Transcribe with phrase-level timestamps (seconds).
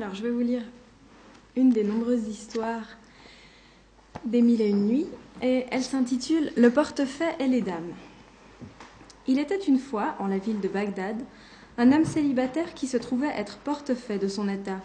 [0.00, 0.62] Alors, je vais vous lire
[1.56, 2.86] une des nombreuses histoires
[4.24, 5.06] des Mille et une nuits,
[5.42, 7.92] et elle s'intitule Le portefaix et les dames.
[9.26, 11.18] Il était une fois, en la ville de Bagdad,
[11.76, 14.80] un homme célibataire qui se trouvait être portefaix de son état.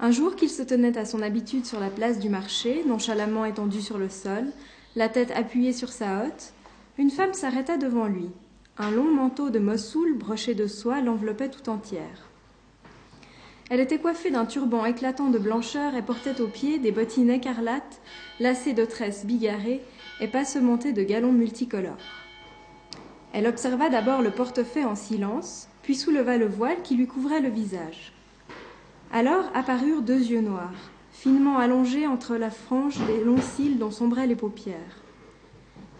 [0.00, 3.80] Un jour qu'il se tenait à son habitude sur la place du marché, nonchalamment étendu
[3.80, 4.46] sur le sol,
[4.96, 6.54] la tête appuyée sur sa hotte,
[6.98, 8.30] une femme s'arrêta devant lui.
[8.78, 12.33] Un long manteau de Mossoul broché de soie l'enveloppait tout entière.
[13.70, 18.00] Elle était coiffée d'un turban éclatant de blancheur et portait aux pieds des bottines écarlates,
[18.38, 19.80] lacées de tresses bigarrées
[20.20, 21.96] et passementées de galons multicolores.
[23.32, 27.48] Elle observa d'abord le portefaix en silence, puis souleva le voile qui lui couvrait le
[27.48, 28.12] visage.
[29.12, 34.26] Alors apparurent deux yeux noirs, finement allongés entre la frange des longs cils dont sombraient
[34.26, 35.02] les paupières.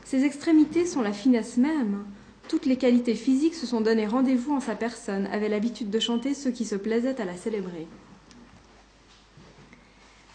[0.04, 2.04] Ces extrémités sont la finesse même,
[2.48, 6.34] toutes les qualités physiques se sont donné rendez-vous en sa personne, avait l'habitude de chanter
[6.34, 7.86] ceux qui se plaisaient à la célébrer.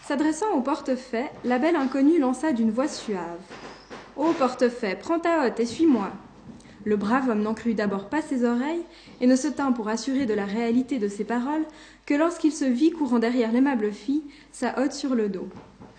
[0.04, 3.40] S'adressant au portefaix, la belle inconnue lança d'une voix suave.
[4.18, 6.12] Ô portefaix, prends ta hotte et suis-moi.
[6.84, 8.84] Le brave homme n'en crut d'abord pas ses oreilles
[9.22, 11.66] et ne se tint pour assurer de la réalité de ses paroles
[12.06, 15.48] que lorsqu'il se vit courant derrière l'aimable fille, sa hotte sur le dos.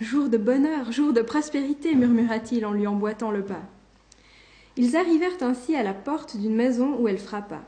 [0.00, 3.62] Jour de bonheur, jour de prospérité, murmura-t-il en lui emboîtant le pas.
[4.76, 7.62] Ils arrivèrent ainsi à la porte d'une maison où elle frappa.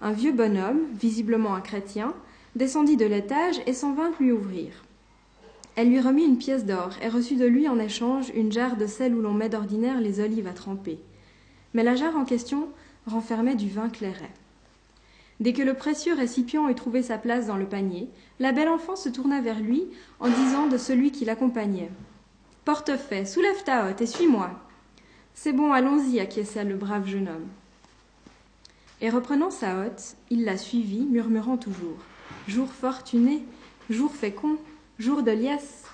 [0.00, 2.14] Un vieux bonhomme, visiblement un chrétien,
[2.54, 4.84] descendit de l'étage et s'en vint lui ouvrir.
[5.76, 8.86] Elle lui remit une pièce d'or et reçut de lui en échange une jarre de
[8.86, 10.98] celle où l'on met d'ordinaire les olives à tremper.
[11.74, 12.68] Mais la jarre en question
[13.06, 14.30] renfermait du vin clairet.
[15.40, 18.08] Dès que le précieux récipient eut trouvé sa place dans le panier,
[18.40, 19.84] la belle enfant se tourna vers lui
[20.18, 21.90] en disant de celui qui l'accompagnait
[22.64, 24.50] Portefaix, soulève ta hotte et suis-moi.
[25.40, 27.46] C'est bon, allons-y, acquiesça le brave jeune homme.
[29.00, 31.96] Et reprenant sa hotte, il la suivit, murmurant toujours
[32.48, 33.44] Jour fortuné,
[33.88, 34.56] jour fécond,
[34.98, 35.84] jour de liesse.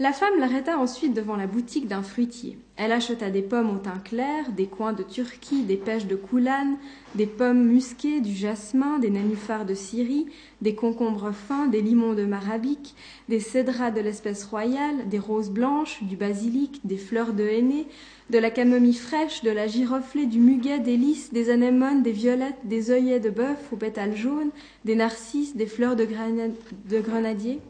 [0.00, 2.58] La femme l'arrêta ensuite devant la boutique d'un fruitier.
[2.76, 6.78] Elle acheta des pommes au teint clair, des coins de Turquie, des pêches de Coulane,
[7.14, 10.26] des pommes musquées, du jasmin, des nénuphars de Syrie,
[10.62, 12.96] des concombres fins, des limons de Marabique,
[13.28, 17.86] des cédras de l'espèce royale, des roses blanches, du basilic, des fleurs de henné,
[18.30, 22.58] de la camomille fraîche, de la giroflée, du muguet, des lys, des anémones, des violettes,
[22.64, 24.50] des œillets de bœuf aux pétales jaunes,
[24.84, 27.60] des narcisses, des fleurs de grenadier.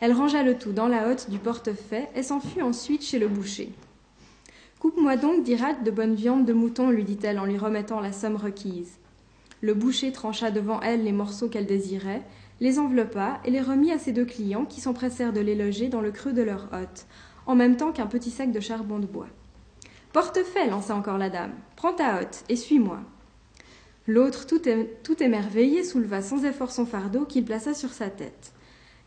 [0.00, 3.72] Elle rangea le tout dans la hotte du portefaix et s'enfuit ensuite chez le boucher.
[4.80, 8.36] Coupe-moi donc, d'Irak, de bonne viande de mouton, lui dit-elle en lui remettant la somme
[8.36, 8.98] requise.
[9.62, 12.22] Le boucher trancha devant elle les morceaux qu'elle désirait,
[12.60, 16.00] les enveloppa et les remit à ses deux clients qui s'empressèrent de les loger dans
[16.00, 17.06] le creux de leur hotte,
[17.46, 19.28] en même temps qu'un petit sac de charbon de bois.
[20.12, 21.54] Portefaix, lança encore la dame.
[21.76, 23.00] Prends ta hotte et suis-moi.
[24.06, 28.53] L'autre, tout émerveillé, souleva sans effort son fardeau qu'il plaça sur sa tête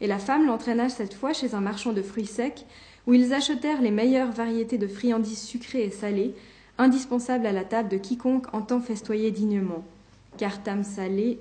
[0.01, 2.65] et la femme l'entraîna cette fois chez un marchand de fruits secs,
[3.07, 6.35] où ils achetèrent les meilleures variétés de friandises sucrées et salées,
[6.77, 9.83] indispensables à la table de quiconque entend festoyer dignement.
[10.37, 11.39] Cartame salé,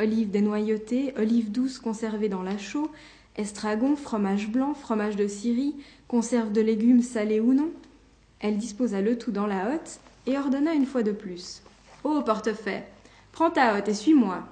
[0.00, 2.90] olives dénoyautées, olives douces conservées dans la chaux,
[3.36, 5.74] estragon, fromage blanc, fromage de Syrie,
[6.06, 7.70] conserve de légumes salés ou non.
[8.40, 11.62] Elle disposa le tout dans la hotte et ordonna une fois de plus.
[12.04, 12.84] Ô portefaix,
[13.32, 14.46] prends ta hotte et suis-moi.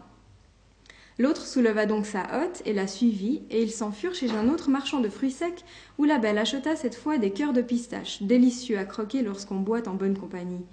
[1.18, 4.68] L'autre souleva donc sa hotte et la suivit, et ils s'en furent chez un autre
[4.68, 5.64] marchand de fruits secs,
[5.96, 9.88] où la belle acheta cette fois des cœurs de pistache, délicieux à croquer lorsqu'on boit
[9.88, 10.66] en bonne compagnie,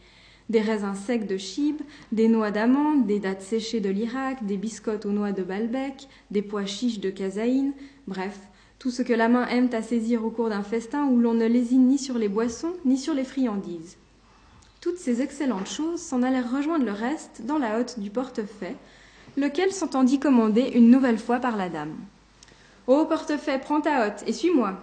[0.49, 1.77] des raisins secs de Chib,
[2.11, 6.41] des noix d'amande, des dattes séchées de l'Irak, des biscottes aux noix de Balbec, des
[6.41, 7.71] pois chiches de Kazaïne,
[8.07, 8.37] bref,
[8.79, 11.45] tout ce que la main aime à saisir au cours d'un festin où l'on ne
[11.45, 13.95] lésine ni sur les boissons ni sur les friandises.
[14.81, 18.75] Toutes ces excellentes choses s'en allèrent rejoindre le reste dans la hotte du portefaix,
[19.37, 21.95] lequel s'entendit commander une nouvelle fois par la dame.
[22.87, 24.73] Ô portefaix, prends ta hotte et suis-moi.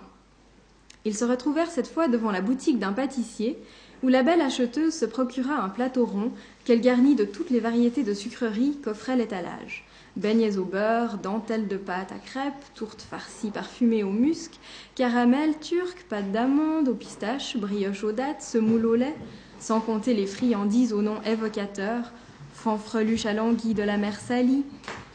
[1.04, 3.58] Ils se retrouvèrent cette fois devant la boutique d'un pâtissier,
[4.02, 6.32] où la belle acheteuse se procura un plateau rond
[6.64, 9.84] qu'elle garnit de toutes les variétés de sucreries qu'offrait l'étalage.
[10.16, 14.52] Beignets au beurre, dentelles de pâte à crêpes, tourtes farcies parfumées au musc,
[14.94, 19.14] caramel turc, pâte d'amande aux pistaches, brioche aux dattes, semoule au lait,
[19.60, 22.12] sans compter les friandises au nom évocateur,
[22.60, 24.64] fanfreluche à l'anguille de la mer salie,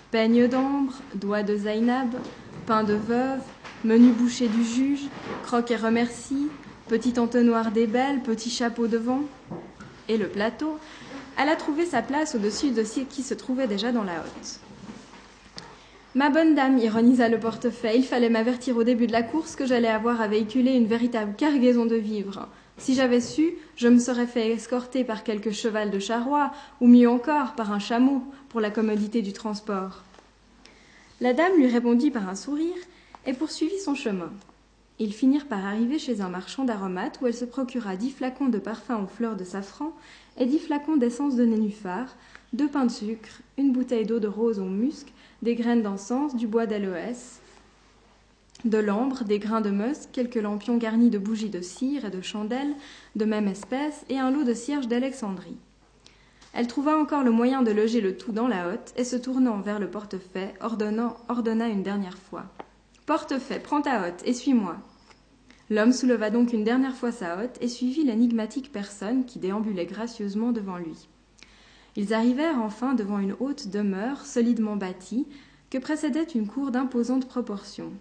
[0.09, 2.15] peigne d'ambre, doigt de Zainab,
[2.65, 3.44] pain de veuve,
[3.83, 5.07] menu boucher du juge,
[5.44, 6.50] croque et remercie,
[6.89, 9.21] petit entonnoir des belles, petit chapeau de vent.
[10.09, 10.80] Et le plateau,
[11.38, 14.59] elle a trouvé sa place au-dessus de ce qui se trouvait déjà dans la hotte.
[16.15, 19.68] Ma bonne dame, ironisa le portefeuille, il fallait m'avertir au début de la course que
[19.68, 22.47] j'allais avoir à véhiculer une véritable cargaison de vivres.
[22.77, 26.51] Si j'avais su, je me serais fait escorter par quelque cheval de charroi,
[26.81, 30.04] ou mieux encore par un chameau, pour la commodité du transport.
[31.22, 32.75] La dame lui répondit par un sourire
[33.25, 34.31] et poursuivit son chemin.
[35.00, 38.60] Ils finirent par arriver chez un marchand d'aromates où elle se procura dix flacons de
[38.60, 39.94] parfum aux fleurs de safran
[40.38, 42.16] et dix flacons d'essence de nénuphar,
[42.54, 45.07] deux pains de sucre, une bouteille d'eau de rose au musc,
[45.42, 47.42] des graines d'encens, du bois d'aloès,
[48.65, 52.21] de l'ambre, des grains de musc, quelques lampions garnis de bougies de cire et de
[52.21, 52.73] chandelles
[53.15, 55.57] de même espèce, et un lot de cierges d'Alexandrie.
[56.53, 59.59] Elle trouva encore le moyen de loger le tout dans la hotte, et se tournant
[59.59, 62.45] vers le portefaix, ordonna une dernière fois.
[63.06, 64.77] Portefaix, prends ta hotte et suis-moi.
[65.69, 70.51] L'homme souleva donc une dernière fois sa hotte et suivit l'énigmatique personne qui déambulait gracieusement
[70.51, 71.07] devant lui.
[71.95, 75.27] Ils arrivèrent enfin devant une haute demeure solidement bâtie,
[75.69, 77.91] que précédait une cour d'imposantes proportions.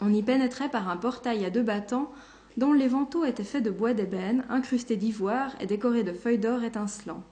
[0.00, 2.10] On y pénétrait par un portail à deux battants
[2.56, 6.64] dont les vantaux étaient faits de bois d'ébène, incrustés d'ivoire et décorés de feuilles d'or
[6.64, 7.22] étincelants.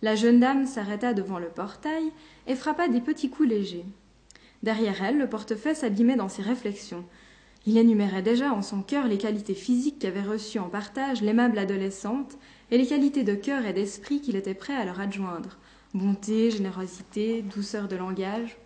[0.00, 2.12] La jeune dame s'arrêta devant le portail
[2.46, 3.84] et frappa des petits coups légers.
[4.62, 7.04] Derrière elle, le portefeuille s'abîmait dans ses réflexions.
[7.66, 12.38] Il énumérait déjà en son cœur les qualités physiques qu'avait reçues en partage l'aimable adolescente
[12.70, 15.58] et les qualités de cœur et d'esprit qu'il était prêt à leur adjoindre
[15.94, 18.56] bonté, générosité, douceur de langage.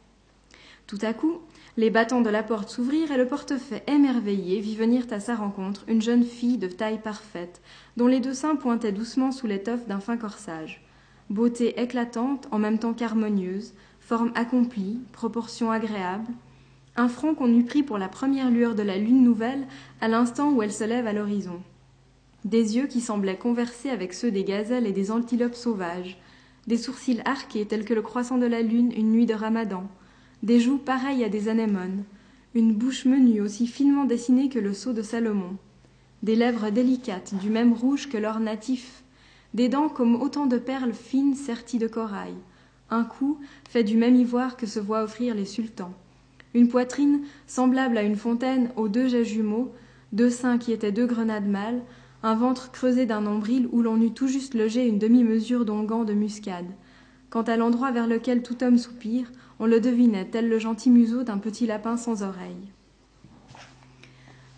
[0.86, 1.40] Tout à coup,
[1.78, 5.84] les battants de la porte s'ouvrirent et le portefeuille émerveillé vit venir à sa rencontre
[5.88, 7.62] une jeune fille de taille parfaite,
[7.96, 10.84] dont les deux seins pointaient doucement sous l'étoffe d'un fin corsage.
[11.30, 16.30] Beauté éclatante en même temps qu'harmonieuse, forme accomplie, proportions agréables,
[16.96, 19.66] un front qu'on eût pris pour la première lueur de la lune nouvelle
[20.02, 21.62] à l'instant où elle se lève à l'horizon.
[22.44, 26.18] Des yeux qui semblaient converser avec ceux des gazelles et des antilopes sauvages,
[26.66, 29.88] des sourcils arqués tels que le croissant de la lune une nuit de ramadan,
[30.42, 32.02] des joues pareilles à des anémones,
[32.54, 35.56] une bouche menue aussi finement dessinée que le sceau de Salomon,
[36.22, 39.02] des lèvres délicates du même rouge que l'or natif,
[39.54, 42.34] des dents comme autant de perles fines serties de corail,
[42.90, 45.94] un cou fait du même ivoire que se voient offrir les sultans,
[46.54, 49.72] une poitrine semblable à une fontaine aux deux jets jumeaux,
[50.12, 51.80] deux seins qui étaient deux grenades mâles,
[52.22, 56.12] un ventre creusé d'un nombril où l'on eût tout juste logé une demi-mesure d'onguent de
[56.12, 56.66] muscade.
[57.30, 61.22] Quant à l'endroit vers lequel tout homme soupire, on le devinait tel le gentil museau
[61.22, 62.72] d'un petit lapin sans oreilles.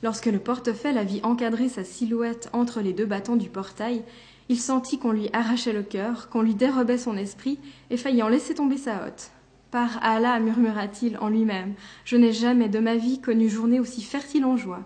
[0.03, 4.03] Lorsque le portefaix la vit encadrer sa silhouette entre les deux battants du portail,
[4.49, 7.59] il sentit qu'on lui arrachait le cœur, qu'on lui dérobait son esprit,
[7.91, 9.31] et faillit en laisser tomber sa hotte.
[9.71, 11.75] Par Allah, murmura-t-il en lui-même,
[12.07, 14.85] je n'ai jamais de ma vie connu journée aussi fertile en joie.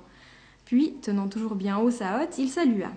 [0.64, 2.90] Puis, tenant toujours bien haut sa hotte, il salua.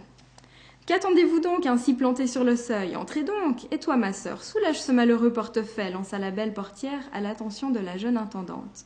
[0.87, 2.95] Qu'attendez-vous donc ainsi planté sur le seuil?
[2.95, 7.21] Entrez donc, et toi, ma sœur, soulage ce malheureux portefeuille, lança la belle portière à
[7.21, 8.85] l'attention de la jeune intendante.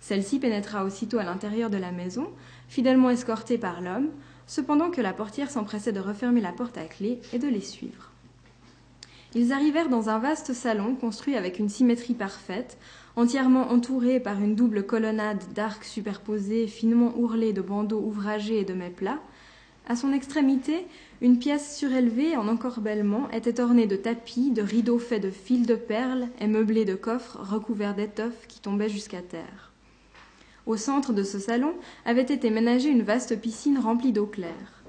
[0.00, 2.28] Celle-ci pénétra aussitôt à l'intérieur de la maison,
[2.68, 4.10] fidèlement escortée par l'homme,
[4.48, 8.10] cependant que la portière s'empressait de refermer la porte à clé et de les suivre.
[9.36, 12.78] Ils arrivèrent dans un vaste salon construit avec une symétrie parfaite,
[13.14, 18.74] entièrement entouré par une double colonnade d'arcs superposés, finement ourlés de bandeaux ouvragés et de
[18.74, 19.20] mets plats.
[19.88, 20.86] À son extrémité,
[21.20, 25.74] une pièce surélevée en encorbellement était ornée de tapis, de rideaux faits de fils de
[25.74, 29.72] perles et meublée de coffres recouverts d'étoffes qui tombaient jusqu'à terre.
[30.66, 31.74] Au centre de ce salon
[32.04, 34.82] avait été ménagée une vaste piscine remplie d'eau claire,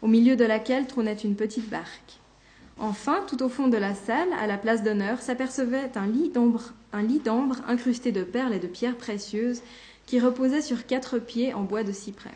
[0.00, 2.20] au milieu de laquelle trônait une petite barque.
[2.78, 7.56] Enfin, tout au fond de la salle, à la place d'honneur, s'apercevait un lit d'ambre,
[7.66, 9.62] incrusté de perles et de pierres précieuses,
[10.04, 12.34] qui reposait sur quatre pieds en bois de cyprès.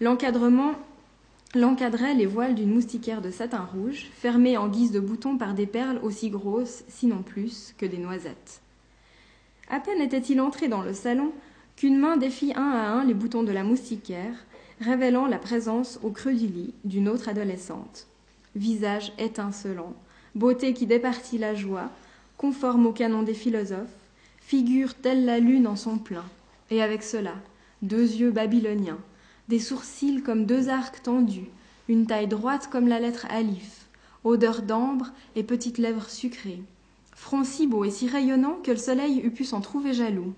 [0.00, 0.74] L'encadrement
[1.54, 5.66] l'encadrait les voiles d'une moustiquaire de satin rouge, fermée en guise de bouton par des
[5.66, 8.60] perles aussi grosses, sinon plus, que des noisettes.
[9.70, 11.32] À peine était-il entré dans le salon
[11.76, 14.34] qu'une main défit un à un les boutons de la moustiquaire,
[14.80, 18.06] révélant la présence au creux du lit d'une autre adolescente.
[18.54, 19.94] Visage étincelant,
[20.34, 21.90] beauté qui départit la joie,
[22.36, 23.88] conforme au canon des philosophes,
[24.40, 26.24] figure telle la lune en son plein,
[26.70, 27.34] et avec cela,
[27.82, 28.98] deux yeux babyloniens,
[29.48, 31.48] des sourcils comme deux arcs tendus,
[31.88, 33.86] une taille droite comme la lettre alif,
[34.24, 36.62] odeur d'ambre et petites lèvres sucrées,
[37.14, 40.34] front si beau et si rayonnant que le soleil eût pu s'en trouver jaloux.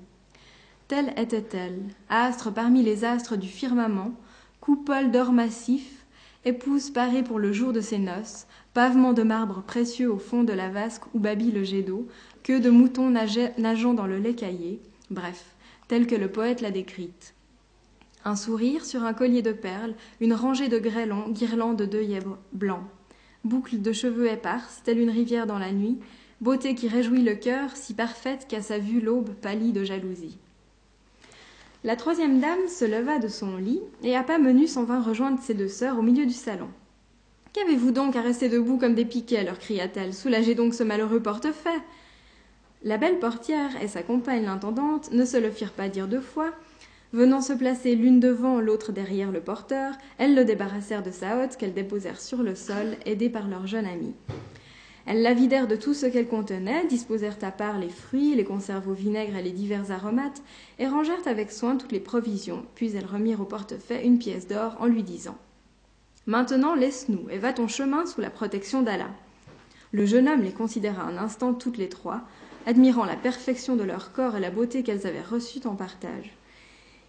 [0.86, 4.12] Telle était-elle, astre parmi les astres du firmament,
[4.60, 6.06] coupole d'or massif,
[6.44, 10.52] épouse parée pour le jour de ses noces, pavement de marbre précieux au fond de
[10.52, 12.06] la vasque où babille le jet d'eau,
[12.42, 15.54] queue de moutons nageant dans le lait caillé, bref,
[15.88, 17.34] telle que le poète l'a décrite.
[18.24, 22.20] Un sourire sur un collier de perles, une rangée de grêlons, guirlandes d'œillets
[22.52, 22.84] blancs,
[23.44, 25.98] boucles de cheveux éparses, telle une rivière dans la nuit,
[26.40, 30.38] beauté qui réjouit le cœur, si parfaite qu'à sa vue l'aube pâlit de jalousie.
[31.82, 35.40] La troisième dame se leva de son lit et à pas menus s'en vint rejoindre
[35.42, 36.68] ses deux sœurs au milieu du salon.
[37.54, 39.42] Qu'avez-vous donc à rester debout comme des piquets?
[39.44, 40.12] leur cria-t-elle.
[40.12, 41.80] Soulagez donc ce malheureux portefeuille.
[42.82, 46.52] La belle portière et sa compagne l'intendante ne se le firent pas dire deux fois.
[47.12, 51.56] Venant se placer l'une devant, l'autre derrière le porteur, elles le débarrassèrent de sa hotte
[51.56, 54.14] qu'elles déposèrent sur le sol, aidées par leur jeune ami.
[55.06, 58.86] Elles la vidèrent de tout ce qu'elle contenait, disposèrent à part les fruits, les conserves
[58.86, 60.40] au vinaigre et les divers aromates,
[60.78, 64.76] et rangèrent avec soin toutes les provisions, puis elles remirent au portefaix une pièce d'or
[64.78, 65.36] en lui disant
[66.26, 69.10] Maintenant laisse-nous, et va ton chemin sous la protection d'Allah.
[69.90, 72.20] Le jeune homme les considéra un instant toutes les trois,
[72.66, 76.36] admirant la perfection de leur corps et la beauté qu'elles avaient reçue en partage.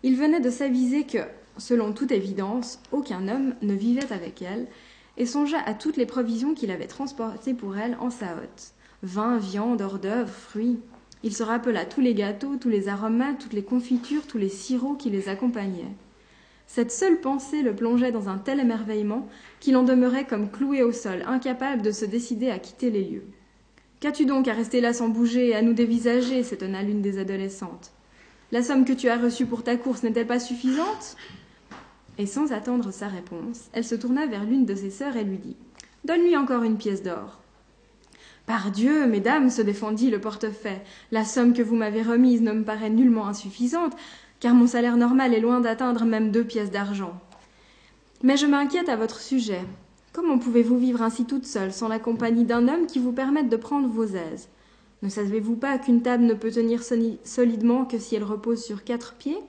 [0.03, 1.19] Il venait de s'aviser que,
[1.57, 4.67] selon toute évidence, aucun homme ne vivait avec elles,
[5.17, 9.37] et songea à toutes les provisions qu'il avait transportées pour elles en sa hotte vin,
[9.37, 10.79] viande, hors d'œuvre, fruits.
[11.23, 14.97] Il se rappela tous les gâteaux, tous les aromates, toutes les confitures, tous les sirops
[14.97, 15.95] qui les accompagnaient.
[16.67, 19.27] Cette seule pensée le plongeait dans un tel émerveillement
[19.59, 23.25] qu'il en demeurait comme cloué au sol, incapable de se décider à quitter les lieux.
[23.99, 26.43] Qu'as-tu donc à rester là sans bouger et à nous dévisager?
[26.43, 27.91] s'étonna l'une des adolescentes.
[28.51, 31.15] La somme que tu as reçue pour ta course n'est-elle pas suffisante?
[32.17, 35.37] Et sans attendre sa réponse, elle se tourna vers l'une de ses sœurs et lui
[35.37, 35.55] dit
[36.03, 37.39] Donne-lui encore une pièce d'or.
[38.47, 40.81] Pardieu, mesdames, se défendit le portefaix,
[41.11, 43.95] la somme que vous m'avez remise ne me paraît nullement insuffisante,
[44.41, 47.13] car mon salaire normal est loin d'atteindre même deux pièces d'argent.
[48.21, 49.61] Mais je m'inquiète à votre sujet.
[50.11, 53.55] Comment pouvez-vous vivre ainsi toute seule, sans la compagnie d'un homme qui vous permette de
[53.55, 54.49] prendre vos aises?
[55.01, 56.81] Ne savez-vous pas qu'une table ne peut tenir
[57.23, 59.39] solidement que si elle repose sur quatre pieds?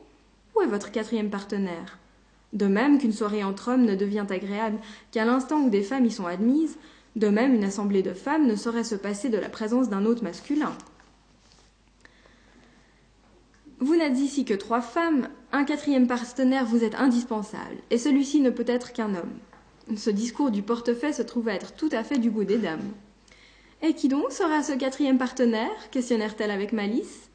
[0.56, 1.98] Où est votre quatrième partenaire?
[2.52, 4.78] De même qu'une soirée entre hommes ne devient agréable
[5.10, 6.76] qu'à l'instant où des femmes y sont admises,
[7.16, 10.22] de même une assemblée de femmes ne saurait se passer de la présence d'un hôte
[10.22, 10.72] masculin.
[13.80, 18.50] Vous n'êtes ici que trois femmes, un quatrième partenaire vous est indispensable, et celui-ci ne
[18.50, 19.96] peut être qu'un homme.
[19.96, 22.92] Ce discours du portefaix se trouve être tout à fait du goût des dames.
[23.84, 25.90] Et qui donc sera ce quatrième partenaire?
[25.90, 27.28] questionnèrent-elles avec malice.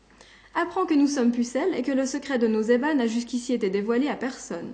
[0.55, 3.69] Apprends que nous sommes pucelles et que le secret de nos ébats n'a jusqu'ici été
[3.69, 4.71] dévoilé à personne.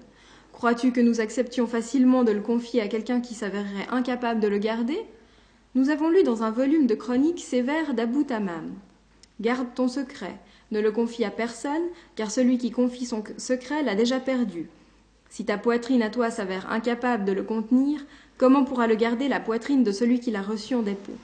[0.52, 4.60] Crois-tu que nous acceptions facilement de le confier à quelqu'un qui s'avérerait incapable de le
[4.60, 5.00] garder?
[5.74, 8.72] Nous avons lu dans un volume de chroniques sévères d'Abou Tamam.
[9.42, 10.38] Garde ton secret,
[10.70, 14.70] ne le confie à personne, car celui qui confie son secret l'a déjà perdu.
[15.32, 18.06] Si ta poitrine à toi s'avère incapable de le contenir,
[18.38, 21.18] comment pourra le garder la poitrine de celui qui l'a reçu en dépôt?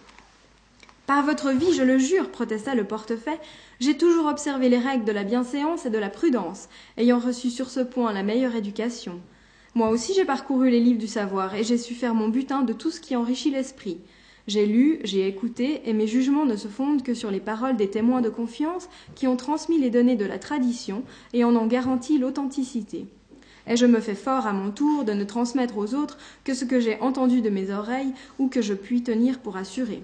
[1.09, 3.39] Par votre vie, je le jure, protesta le portefaix,
[3.79, 7.71] j'ai toujours observé les règles de la bienséance et de la prudence, ayant reçu sur
[7.71, 9.19] ce point la meilleure éducation.
[9.73, 12.73] Moi aussi j'ai parcouru les livres du savoir, et j'ai su faire mon butin de
[12.73, 13.97] tout ce qui enrichit l'esprit.
[14.45, 17.89] J'ai lu, j'ai écouté, et mes jugements ne se fondent que sur les paroles des
[17.89, 21.01] témoins de confiance qui ont transmis les données de la tradition
[21.33, 23.07] et en ont garanti l'authenticité.
[23.65, 26.65] Et je me fais fort à mon tour de ne transmettre aux autres que ce
[26.65, 30.03] que j'ai entendu de mes oreilles ou que je puis tenir pour assuré.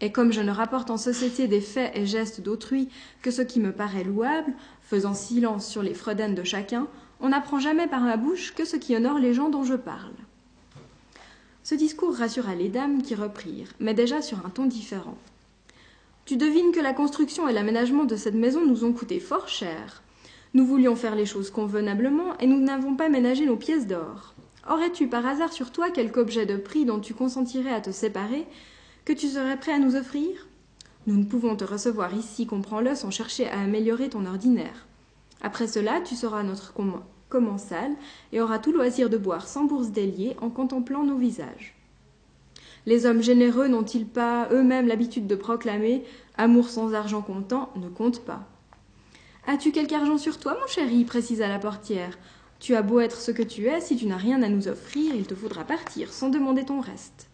[0.00, 2.88] Et comme je ne rapporte en société des faits et gestes d'autrui
[3.22, 6.86] que ce qui me paraît louable, faisant silence sur les fredaines de chacun,
[7.20, 10.12] on n'apprend jamais par ma bouche que ce qui honore les gens dont je parle.
[11.62, 15.16] Ce discours rassura les dames qui reprirent, mais déjà sur un ton différent.
[16.26, 20.02] Tu devines que la construction et l'aménagement de cette maison nous ont coûté fort cher.
[20.54, 24.34] Nous voulions faire les choses convenablement et nous n'avons pas ménagé nos pièces d'or.
[24.68, 28.46] Aurais-tu par hasard sur toi quelque objet de prix dont tu consentirais à te séparer,
[29.06, 30.48] que tu serais prêt à nous offrir?
[31.06, 34.86] Nous ne pouvons te recevoir ici, comprends-le, sans chercher à améliorer ton ordinaire.
[35.40, 36.74] Après cela, tu seras notre
[37.28, 37.92] commensal
[38.32, 41.76] et aura tout loisir de boire sans bourse déliée en contemplant nos visages.
[42.84, 46.04] Les hommes généreux n'ont-ils pas eux-mêmes l'habitude de proclamer
[46.36, 48.44] Amour sans argent comptant ne compte pas
[49.46, 51.04] As-tu quelque argent sur toi, mon chéri?
[51.04, 52.18] précisa la portière.
[52.58, 55.14] Tu as beau être ce que tu es, si tu n'as rien à nous offrir,
[55.14, 57.28] il te faudra partir sans demander ton reste.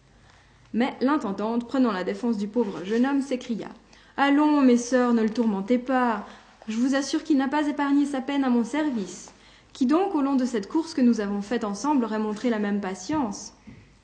[0.73, 3.69] Mais l'intendante, prenant la défense du pauvre jeune homme, s'écria
[4.17, 6.25] Allons, mes sœurs, ne le tourmentez pas.
[6.67, 9.31] Je vous assure qu'il n'a pas épargné sa peine à mon service.
[9.73, 12.59] Qui donc, au long de cette course que nous avons faite ensemble, aurait montré la
[12.59, 13.53] même patience?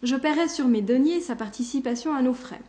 [0.01, 2.61] Je paierai sur mes deniers sa participation à nos frais.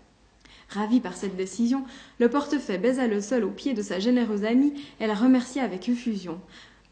[0.68, 1.84] Ravi par cette décision,
[2.18, 5.88] le portefaix baisa le sol aux pieds de sa généreuse amie et la remercia avec
[5.88, 6.40] effusion.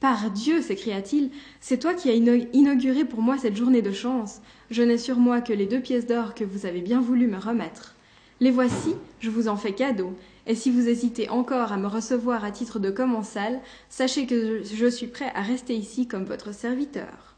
[0.01, 4.41] Par Dieu, s'écria-t-il, c'est toi qui as inauguré pour moi cette journée de chance.
[4.71, 7.39] Je n'ai sur moi que les deux pièces d'or que vous avez bien voulu me
[7.39, 7.97] remettre.
[8.39, 12.45] Les voici, je vous en fais cadeau, et si vous hésitez encore à me recevoir
[12.45, 17.35] à titre de commensal, sachez que je suis prêt à rester ici comme votre serviteur.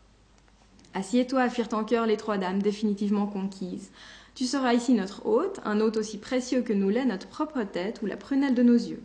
[0.93, 3.91] Assieds-toi, firent en chœur les trois dames définitivement conquises.
[4.35, 8.01] Tu seras ici notre hôte, un hôte aussi précieux que nous l'est notre propre tête
[8.03, 9.03] ou la prunelle de nos yeux.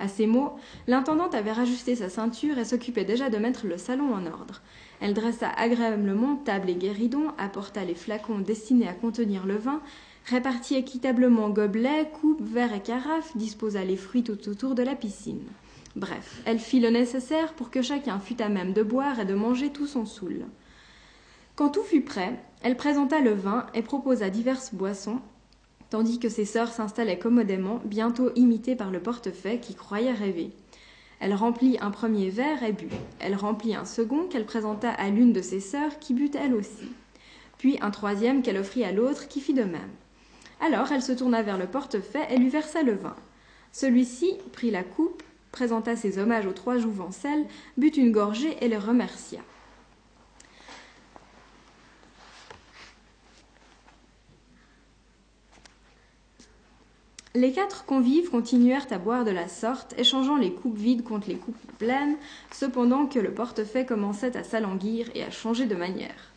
[0.00, 0.52] À ces mots,
[0.86, 4.62] l'intendante avait rajusté sa ceinture et s'occupait déjà de mettre le salon en ordre.
[5.00, 9.80] Elle dressa agréablement table et guéridon, apporta les flacons destinés à contenir le vin,
[10.26, 15.42] répartit équitablement gobelets, coupes, verres et carafes, disposa les fruits tout autour de la piscine.
[15.96, 19.34] Bref, elle fit le nécessaire pour que chacun fût à même de boire et de
[19.34, 20.46] manger tout son soul.
[21.56, 25.20] Quand tout fut prêt, elle présenta le vin et proposa diverses boissons,
[25.90, 30.50] tandis que ses sœurs s'installaient commodément, bientôt imitées par le portefaix qui croyait rêver.
[31.20, 32.92] Elle remplit un premier verre et but.
[33.18, 36.92] Elle remplit un second qu'elle présenta à l'une de ses sœurs qui but elle aussi.
[37.56, 39.90] Puis un troisième qu'elle offrit à l'autre qui fit de même.
[40.60, 43.16] Alors elle se tourna vers le portefaix et lui versa le vin.
[43.72, 48.78] Celui-ci prit la coupe, présenta ses hommages aux trois jouvencelles, but une gorgée et les
[48.78, 49.40] remercia.
[57.38, 61.36] Les quatre convives continuèrent à boire de la sorte, échangeant les coupes vides contre les
[61.36, 62.16] coupes pleines,
[62.50, 66.32] cependant que le portefaix commençait à s'alanguir et à changer de manière.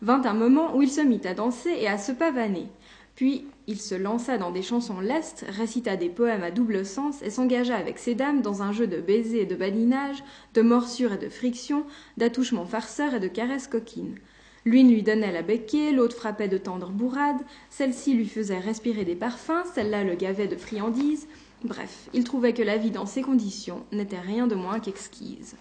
[0.00, 2.68] Vint un moment où il se mit à danser et à se pavaner.
[3.16, 7.30] Puis il se lança dans des chansons lestes, récita des poèmes à double sens et
[7.30, 10.22] s'engagea avec ses dames dans un jeu de baisers et de badinage,
[10.54, 11.84] de morsures et de frictions,
[12.16, 14.20] d'attouchements farceurs et de caresses coquines.
[14.64, 19.14] L'une lui donnait la becquée, l'autre frappait de tendres bourrades, celle-ci lui faisait respirer des
[19.14, 21.28] parfums, celle-là le gavait de friandises.
[21.64, 25.56] Bref, il trouvait que la vie dans ces conditions n'était rien de moins qu'exquise.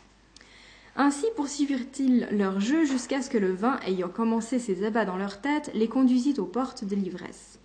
[0.96, 5.42] Ainsi poursuivirent-ils leur jeu jusqu'à ce que le vin, ayant commencé ses abats dans leur
[5.42, 7.60] tête, les conduisit aux portes de l'ivresse.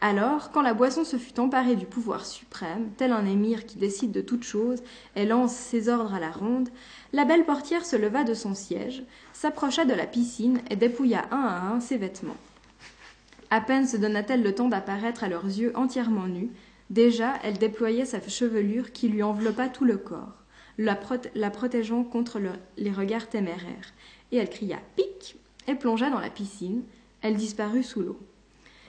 [0.00, 4.12] Alors, quand la boisson se fut emparée du pouvoir suprême, tel un émir qui décide
[4.12, 4.80] de toutes choses
[5.16, 6.68] et lance ses ordres à la ronde,
[7.12, 9.02] la belle portière se leva de son siège,
[9.38, 12.36] s'approcha de la piscine et dépouilla un à un ses vêtements.
[13.50, 16.50] À peine se donna-t-elle le temps d'apparaître à leurs yeux entièrement nus,
[16.90, 20.34] déjà elle déployait sa chevelure qui lui enveloppa tout le corps,
[20.76, 20.96] la,
[21.50, 22.40] protégeant contre
[22.76, 23.92] les regards téméraires,
[24.32, 25.36] et elle cria Pic
[25.68, 26.82] et plongea dans la piscine.
[27.22, 28.18] Elle disparut sous l'eau.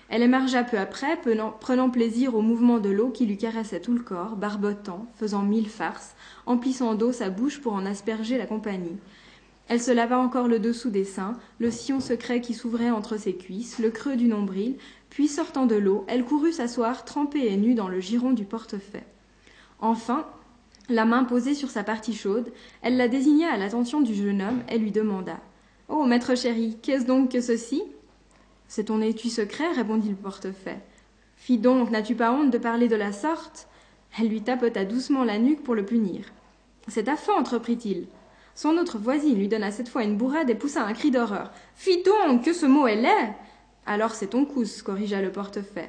[0.10, 1.20] Elle émergea peu après,
[1.60, 5.70] prenant plaisir au mouvement de l'eau qui lui caressait tout le corps, barbotant, faisant mille
[5.70, 6.16] farces,
[6.48, 8.98] emplissant d'eau sa bouche pour en asperger la compagnie.
[9.70, 13.36] Elle se lava encore le dessous des seins, le sillon secret qui s'ouvrait entre ses
[13.36, 14.76] cuisses, le creux du nombril,
[15.10, 19.06] puis sortant de l'eau, elle courut s'asseoir trempée et nue dans le giron du portefaix.
[19.80, 20.26] Enfin,
[20.90, 22.52] la main posée sur sa partie chaude,
[22.82, 25.40] elle la désigna à l'attention du jeune homme et lui demanda
[25.88, 27.84] Oh, maître chéri, qu'est-ce donc que ceci
[28.70, 30.80] c'est ton étui secret, répondit le portefaix.
[31.36, 33.68] Fi donc, n'as-tu pas honte de parler de la sorte?
[34.20, 36.26] Elle lui tapota doucement la nuque pour le punir.
[36.88, 38.06] C'est ta fente, reprit-il.
[38.62, 41.50] Son autre voisine lui donna cette fois une bourrade et poussa un cri d'horreur.
[41.76, 43.34] Fi donc, que ce mot est laid
[43.86, 45.88] Alors c'est ton cousse, corrigea le portefaix.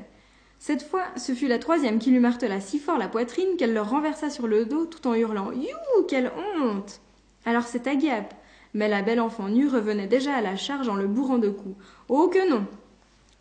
[0.60, 3.80] Cette fois, ce fut la troisième qui lui martela si fort la poitrine qu'elle le
[3.80, 6.30] renversa sur le dos tout en hurlant You, quelle
[6.60, 7.00] honte
[7.44, 8.34] Alors c'est ta guêpe
[8.72, 11.74] mais la belle enfant nue revenait déjà à la charge en le bourrant de coups.
[12.08, 12.66] Oh que non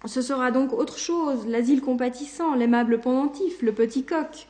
[0.06, 4.48] Ce sera donc autre chose, l'asile compatissant, l'aimable pendentif, le petit coq.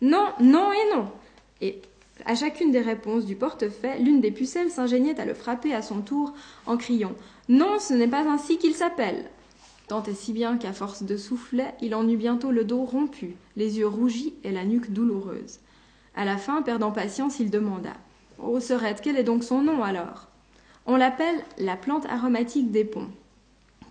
[0.00, 1.12] Non, non et non
[1.60, 1.82] Et
[2.26, 6.00] à chacune des réponses du portefaix, l'une des pucelles s'ingéniait à le frapper à son
[6.00, 6.32] tour
[6.66, 7.12] en criant
[7.48, 9.24] Non, ce n'est pas ainsi qu'il s'appelle
[9.88, 13.34] Tant et si bien qu'à force de soufflet, il en eut bientôt le dos rompu,
[13.56, 15.58] les yeux rougis et la nuque douloureuse.
[16.14, 17.92] À la fin, perdant patience, il demanda
[18.38, 20.28] Oh, Serette, quel est donc son nom alors?
[20.86, 23.10] On l'appelle la plante aromatique des ponts.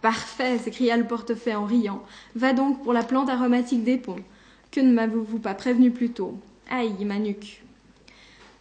[0.01, 2.01] Parfait, s'écria le portefaix en riant.
[2.35, 4.23] Va donc pour la plante aromatique des ponts.
[4.71, 6.37] Que ne m'avez-vous pas prévenu plus tôt?
[6.69, 7.61] Aïe, ma nuque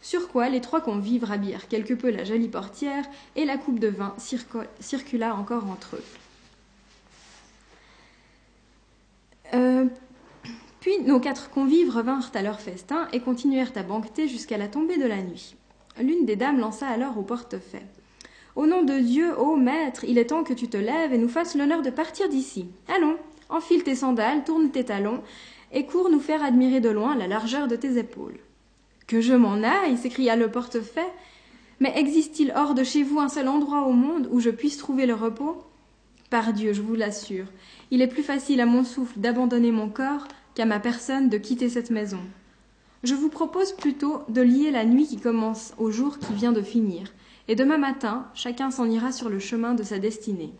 [0.02, 3.04] sur quoi les trois convives rhabillèrent quelque peu la jolie portière
[3.36, 4.14] et la coupe de vin
[4.80, 6.04] circula encore entre eux.
[9.54, 9.86] Euh,
[10.80, 14.96] puis nos quatre convives revinrent à leur festin et continuèrent à banqueter jusqu'à la tombée
[14.96, 15.56] de la nuit.
[16.00, 17.84] L'une des dames lança alors au portefaix.
[18.56, 21.28] Au nom de Dieu, ô maître, il est temps que tu te lèves et nous
[21.28, 22.68] fasses l'honneur de partir d'ici.
[22.88, 23.16] Allons,
[23.48, 25.22] enfile tes sandales, tourne tes talons,
[25.72, 28.38] et cours nous faire admirer de loin la largeur de tes épaules.
[29.10, 31.12] Que je m'en aille s'écria le portefaix.
[31.80, 35.04] Mais existe-t-il hors de chez vous un seul endroit au monde où je puisse trouver
[35.04, 35.64] le repos?
[36.30, 37.46] Par Dieu, je vous l'assure,
[37.90, 41.68] il est plus facile à mon souffle d'abandonner mon corps qu'à ma personne de quitter
[41.68, 42.20] cette maison.
[43.02, 46.62] Je vous propose plutôt de lier la nuit qui commence au jour qui vient de
[46.62, 47.12] finir,
[47.48, 50.52] et demain matin, chacun s'en ira sur le chemin de sa destinée.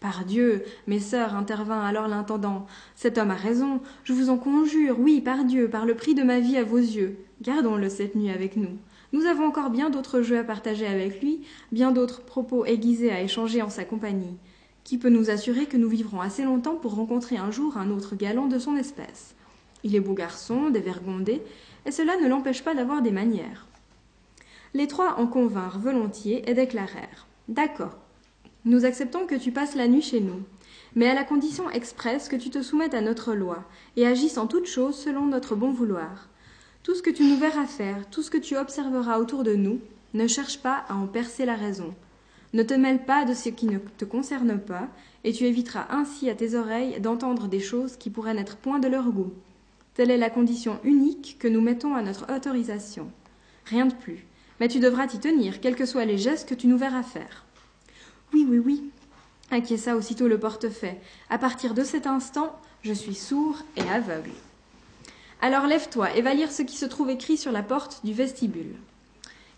[0.00, 4.98] Par Dieu, mes sœurs, intervint alors l'intendant, cet homme a raison, je vous en conjure,
[4.98, 8.30] oui, par Dieu, par le prix de ma vie à vos yeux, gardons-le cette nuit
[8.30, 8.78] avec nous.
[9.12, 13.20] Nous avons encore bien d'autres jeux à partager avec lui, bien d'autres propos aiguisés à
[13.20, 14.36] échanger en sa compagnie.
[14.84, 18.14] Qui peut nous assurer que nous vivrons assez longtemps pour rencontrer un jour un autre
[18.14, 19.34] galant de son espèce?
[19.82, 21.42] Il est beau garçon, dévergondé,
[21.84, 23.66] et cela ne l'empêche pas d'avoir des manières.
[24.72, 27.98] Les trois en convinrent volontiers et déclarèrent D'accord,
[28.64, 30.42] nous acceptons que tu passes la nuit chez nous.
[30.94, 33.64] mais à la condition expresse que tu te soumettes à notre loi,
[33.96, 36.28] et agisses en toutes choses selon notre bon vouloir.
[36.82, 39.78] Tout ce que tu nous verras faire, tout ce que tu observeras autour de nous,
[40.14, 41.94] ne cherche pas à en percer la raison.
[42.54, 44.88] Ne te mêle pas de ce qui ne te concerne pas,
[45.22, 48.88] et tu éviteras ainsi à tes oreilles d'entendre des choses qui pourraient n'être point de
[48.88, 49.32] leur goût.
[49.94, 53.12] Telle est la condition unique que nous mettons à notre autorisation.
[53.66, 54.26] Rien de plus.
[54.58, 57.44] Mais tu devras t'y tenir, quels que soient les gestes que tu nous verras faire.
[58.34, 58.90] Oui, oui, oui,
[59.52, 61.00] acquiesça aussitôt le portefaix.
[61.30, 64.32] À partir de cet instant, je suis sourd et aveugle.
[65.44, 68.76] Alors lève-toi et va lire ce qui se trouve écrit sur la porte du vestibule.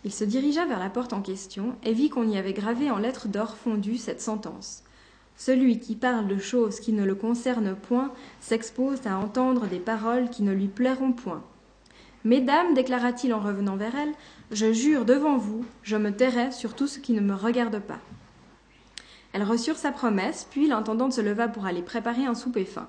[0.03, 2.97] Il se dirigea vers la porte en question et vit qu'on y avait gravé en
[2.97, 4.81] lettres d'or fondues cette sentence.
[5.37, 10.31] Celui qui parle de choses qui ne le concernent point s'expose à entendre des paroles
[10.31, 11.43] qui ne lui plairont point.
[12.23, 14.13] Mesdames, déclara-t-il en revenant vers elle,
[14.49, 17.99] je jure devant vous, je me tairai sur tout ce qui ne me regarde pas.
[19.33, 22.87] Elles reçurent sa promesse, puis l'intendante se leva pour aller préparer un souper fin.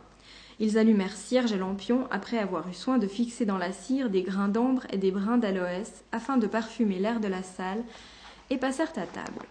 [0.58, 4.22] Ils allumèrent cierge et lampion après avoir eu soin de fixer dans la cire des
[4.22, 7.82] grains d'ambre et des brins d'aloès afin de parfumer l'air de la salle,
[8.48, 9.44] et passèrent à table.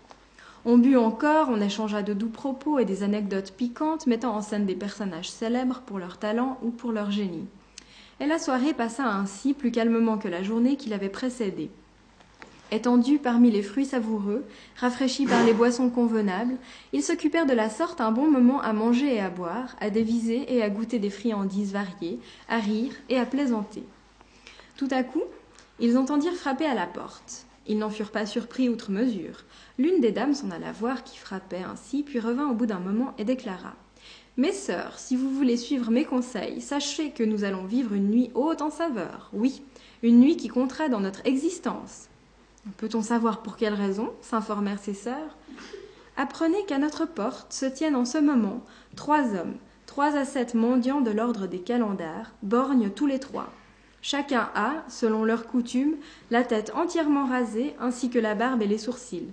[0.63, 4.65] On but encore, on échangea de doux propos et des anecdotes piquantes mettant en scène
[4.65, 7.48] des personnages célèbres pour leur talent ou pour leur génie.
[8.20, 11.70] Et la soirée passa ainsi plus calmement que la journée qui l'avait précédée.
[12.71, 14.43] Étendus parmi les fruits savoureux,
[14.78, 16.56] rafraîchis par les boissons convenables,
[16.93, 20.51] ils s'occupèrent de la sorte un bon moment à manger et à boire, à déviser
[20.51, 23.84] et à goûter des friandises variées, à rire et à plaisanter.
[24.78, 25.23] Tout à coup,
[25.80, 27.45] ils entendirent frapper à la porte.
[27.67, 29.43] Ils n'en furent pas surpris outre mesure.
[29.78, 33.13] L'une des dames s'en alla voir qui frappait ainsi, puis revint au bout d'un moment
[33.19, 33.75] et déclara
[34.38, 38.32] Mes sœurs, si vous voulez suivre mes conseils, sachez que nous allons vivre une nuit
[38.34, 39.62] haute en saveur, oui,
[40.01, 42.10] une nuit qui comptera dans notre existence.
[42.78, 45.38] Peut-on savoir pour quelle raison s'informèrent ses sœurs?
[46.17, 48.63] Apprenez qu'à notre porte se tiennent en ce moment
[48.95, 53.51] trois hommes, trois à sept mendiants de l'ordre des calendars, borgnes tous les trois.
[54.01, 55.95] Chacun a, selon leur coutume,
[56.32, 59.32] la tête entièrement rasée, ainsi que la barbe et les sourcils.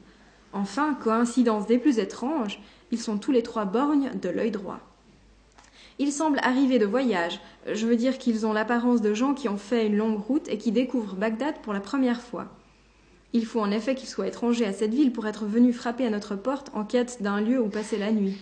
[0.52, 4.80] Enfin, coïncidence des plus étranges, ils sont tous les trois borgnes de l'œil droit.
[5.98, 7.40] Ils semblent arrivés de voyage,
[7.70, 10.58] je veux dire qu'ils ont l'apparence de gens qui ont fait une longue route et
[10.58, 12.48] qui découvrent Bagdad pour la première fois.
[13.34, 16.10] Il faut en effet qu'ils soient étrangers à cette ville pour être venus frapper à
[16.10, 18.36] notre porte en quête d'un lieu où passer la nuit.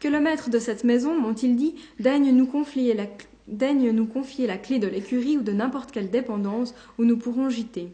[0.00, 3.04] Que le maître de cette maison, m'ont-ils dit, daigne nous confier la,
[3.46, 3.92] daigne
[4.62, 7.92] clé de l'écurie ou de n'importe quelle dépendance où nous pourrons gîter.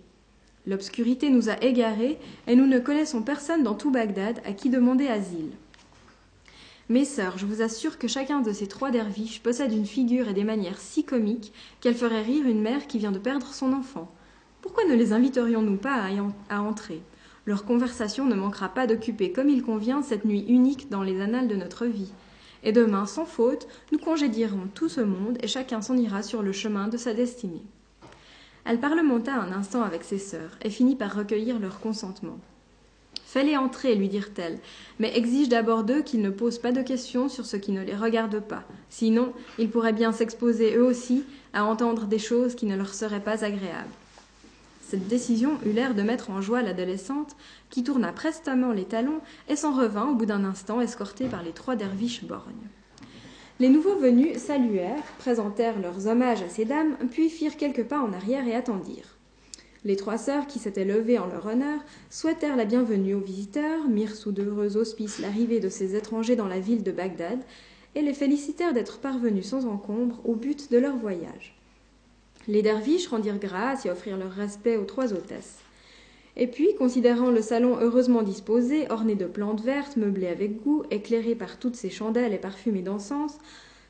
[0.67, 5.07] L'obscurité nous a égarés, et nous ne connaissons personne dans tout Bagdad à qui demander
[5.07, 5.51] asile.
[6.89, 10.35] Mes sœurs, je vous assure que chacun de ces trois derviches possède une figure et
[10.35, 14.13] des manières si comiques qu'elle ferait rire une mère qui vient de perdre son enfant.
[14.63, 16.09] Pourquoi ne les inviterions-nous pas
[16.49, 17.03] à, entrer?
[17.45, 21.49] Leur conversation ne manquera pas d'occuper comme il convient cette nuit unique dans les annales
[21.49, 22.13] de notre vie.
[22.65, 26.53] Et demain, sans faute, nous congédierons tout ce monde et chacun s'en ira sur le
[26.53, 27.63] chemin de sa destinée.
[28.65, 32.39] Elle parlementa un instant avec ses sœurs, et finit par recueillir leur consentement.
[33.25, 34.59] Fais-les entrer, lui dirent-elles,
[34.99, 37.95] mais exige d'abord d'eux qu'ils ne posent pas de questions sur ce qui ne les
[37.95, 38.65] regarde pas.
[38.89, 43.23] Sinon, ils pourraient bien s'exposer eux aussi à entendre des choses qui ne leur seraient
[43.23, 43.91] pas agréables.
[44.89, 47.35] Cette décision eut l'air de mettre en joie l'adolescente,
[47.71, 51.51] qui tourna prestement les talons et s'en revint au bout d'un instant escortée par les
[51.51, 52.69] trois derviches borgnes.
[53.59, 58.13] Les nouveaux venus saluèrent, présentèrent leurs hommages à ces dames, puis firent quelques pas en
[58.13, 59.17] arrière et attendirent.
[59.85, 64.15] Les trois sœurs, qui s'étaient levées en leur honneur, souhaitèrent la bienvenue aux visiteurs, mirent
[64.15, 67.41] sous d'heureux auspices l'arrivée de ces étrangers dans la ville de Bagdad,
[67.97, 71.56] et les félicitèrent d'être parvenus sans encombre au but de leur voyage.
[72.49, 75.59] Les derviches rendirent grâce et offrirent leur respect aux trois hôtesses.
[76.37, 81.35] Et puis, considérant le salon heureusement disposé, orné de plantes vertes, meublé avec goût, éclairé
[81.35, 83.39] par toutes ses chandelles et parfumé d'encens,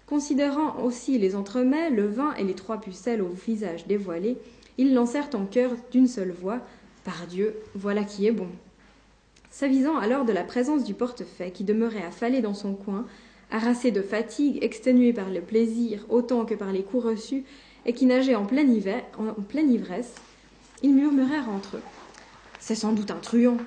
[0.06, 4.36] considérant aussi les entremets, le vin et les trois pucelles au visage dévoilé,
[4.78, 6.60] ils lancèrent en chœur d'une seule voix
[7.04, 8.48] Par Dieu, voilà qui est bon.
[9.50, 13.06] S'avisant alors de la présence du portefaix qui demeurait affalé dans son coin,
[13.50, 17.44] harassé de fatigue, exténué par le plaisir autant que par les coups reçus,
[17.86, 18.78] et qui nageait en pleine,
[19.18, 20.14] en pleine ivresse,
[20.82, 21.82] ils murmurèrent entre eux
[22.66, 23.58] c'est sans doute un truand.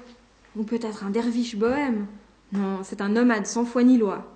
[0.57, 2.05] Ou peut-être un derviche bohème.
[2.51, 4.35] Non, c'est un nomade sans foi ni loi.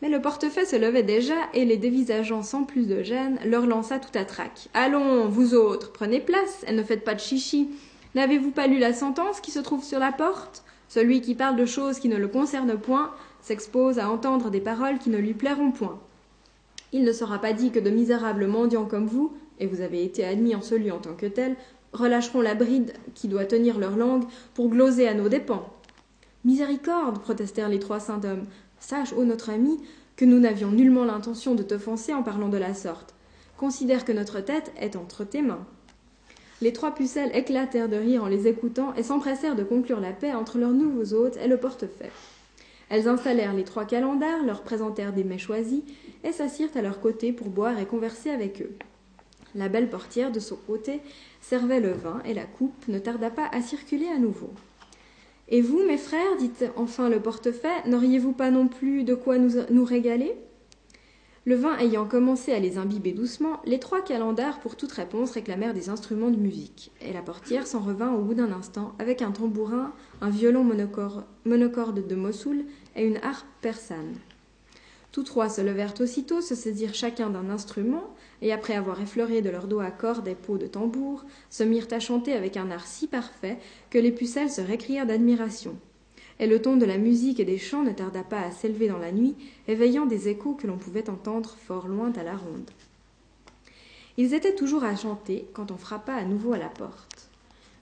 [0.00, 3.98] Mais le portefeuille se levait déjà, et les dévisageant sans plus de gêne, leur lança
[3.98, 4.68] tout à trac.
[4.72, 7.70] Allons, vous autres, prenez place, et ne faites pas de chichi.
[8.14, 10.62] N'avez-vous pas lu la sentence qui se trouve sur la porte?
[10.88, 13.10] Celui qui parle de choses qui ne le concernent point
[13.40, 15.98] s'expose à entendre des paroles qui ne lui plairont point.
[16.92, 20.24] Il ne sera pas dit que de misérables mendiants comme vous, et vous avez été
[20.24, 21.56] admis en ce lieu en tant que tel,
[21.92, 24.24] relâcheront la bride qui doit tenir leur langue
[24.54, 25.66] pour gloser à nos dépens.
[26.44, 28.44] Miséricorde, protestèrent les trois saints hommes.
[28.80, 29.78] Sache, ô notre ami,
[30.16, 33.14] que nous n'avions nullement l'intention de t'offenser en parlant de la sorte.
[33.56, 35.64] Considère que notre tête est entre tes mains.
[36.60, 40.32] Les trois pucelles éclatèrent de rire en les écoutant et s'empressèrent de conclure la paix
[40.32, 42.10] entre leurs nouveaux hôtes et le portefaix.
[42.88, 45.82] Elles installèrent les trois calendars, leur présentèrent des mets choisis
[46.24, 48.72] et s'assirent à leur côté pour boire et converser avec eux.
[49.54, 51.00] La belle portière, de son côté,
[51.40, 54.50] servait le vin et la coupe ne tarda pas à circuler à nouveau.
[55.48, 59.60] Et vous, mes frères, dit enfin le portefaix, n'auriez-vous pas non plus de quoi nous,
[59.70, 60.34] nous régaler?
[61.44, 65.74] Le vin ayant commencé à les imbiber doucement, les trois calendars pour toute réponse réclamèrent
[65.74, 69.32] des instruments de musique, et la portière s'en revint au bout d'un instant avec un
[69.32, 70.64] tambourin, un violon
[71.44, 74.14] monocorde de Mossoul et une harpe persane.
[75.12, 79.50] Tous trois se levèrent aussitôt, se saisirent chacun d'un instrument, et après avoir effleuré de
[79.50, 82.86] leurs doigts à cordes et peaux de tambour, se mirent à chanter avec un art
[82.86, 83.58] si parfait
[83.90, 85.76] que les pucelles se récrièrent d'admiration
[86.42, 88.98] et le ton de la musique et des chants ne tarda pas à s'élever dans
[88.98, 89.36] la nuit,
[89.68, 92.68] éveillant des échos que l'on pouvait entendre fort loin à la ronde.
[94.16, 97.28] Ils étaient toujours à chanter quand on frappa à nouveau à la porte.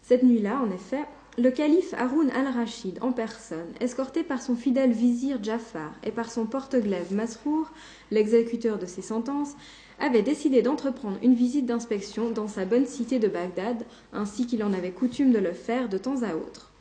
[0.02, 1.04] Cette nuit-là, en effet,
[1.40, 6.44] le calife Haroun al-Rachid en personne, escorté par son fidèle vizir Jafar et par son
[6.44, 7.70] porte-glaive Masrour,
[8.10, 9.54] l'exécuteur de ses sentences,
[9.98, 14.74] avait décidé d'entreprendre une visite d'inspection dans sa bonne cité de Bagdad, ainsi qu'il en
[14.74, 16.72] avait coutume de le faire de temps à autre.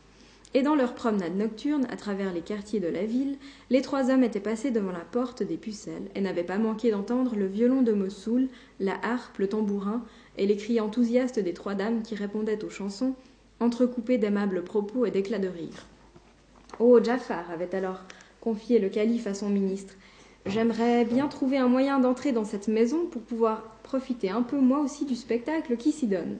[0.54, 3.38] Et dans leur promenade nocturne, à travers les quartiers de la ville,
[3.70, 7.36] les trois hommes étaient passés devant la porte des pucelles et n'avaient pas manqué d'entendre
[7.36, 8.50] le violon de Mossoul,
[8.82, 10.04] la harpe, le tambourin
[10.38, 13.16] et les cris enthousiastes des trois dames qui répondaient aux chansons,
[13.60, 15.86] entrecoupées d'aimables propos et d'éclats de rire.
[16.80, 18.02] Oh, Jafar avait alors
[18.42, 19.96] confié le calife à son ministre.
[20.46, 24.80] J'aimerais bien trouver un moyen d'entrer dans cette maison pour pouvoir profiter un peu moi
[24.80, 26.38] aussi du spectacle qui s'y donne.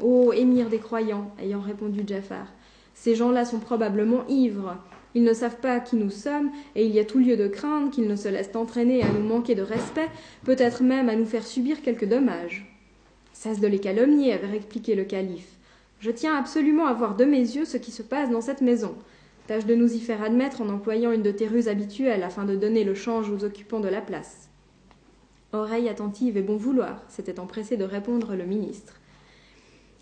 [0.00, 2.46] Oh, émir des croyants, ayant répondu Jafar,
[2.94, 4.76] ces gens-là sont probablement ivres.
[5.14, 7.90] Ils ne savent pas qui nous sommes, et il y a tout lieu de craindre
[7.90, 10.08] qu'ils ne se laissent entraîner à nous manquer de respect,
[10.44, 12.66] peut-être même à nous faire subir quelques dommages.
[13.32, 15.58] Cesse de les calomnier, avait répliqué le calife.
[16.02, 18.96] Je tiens absolument à voir de mes yeux ce qui se passe dans cette maison.
[19.46, 22.56] Tâche de nous y faire admettre en employant une de tes ruses habituelles afin de
[22.56, 24.48] donner le change aux occupants de la place.
[25.52, 28.94] Oreille attentive et bon vouloir, s'était empressé de répondre le ministre.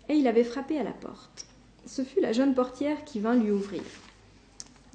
[0.09, 1.45] Et il avait frappé à la porte.
[1.85, 3.83] Ce fut la jeune portière qui vint lui ouvrir.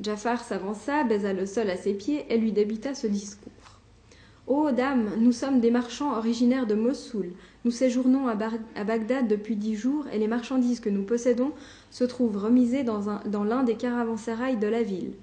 [0.00, 3.52] Jafar s'avança, baisa le sol à ses pieds et lui débita ce discours.
[4.48, 7.30] Ô dame, nous sommes des marchands originaires de Mossoul.
[7.66, 11.50] Nous séjournons à, Bagdad depuis dix jours et les marchandises que nous possédons
[11.90, 15.14] se trouvent remisées dans l'un des caravansérails de la ville.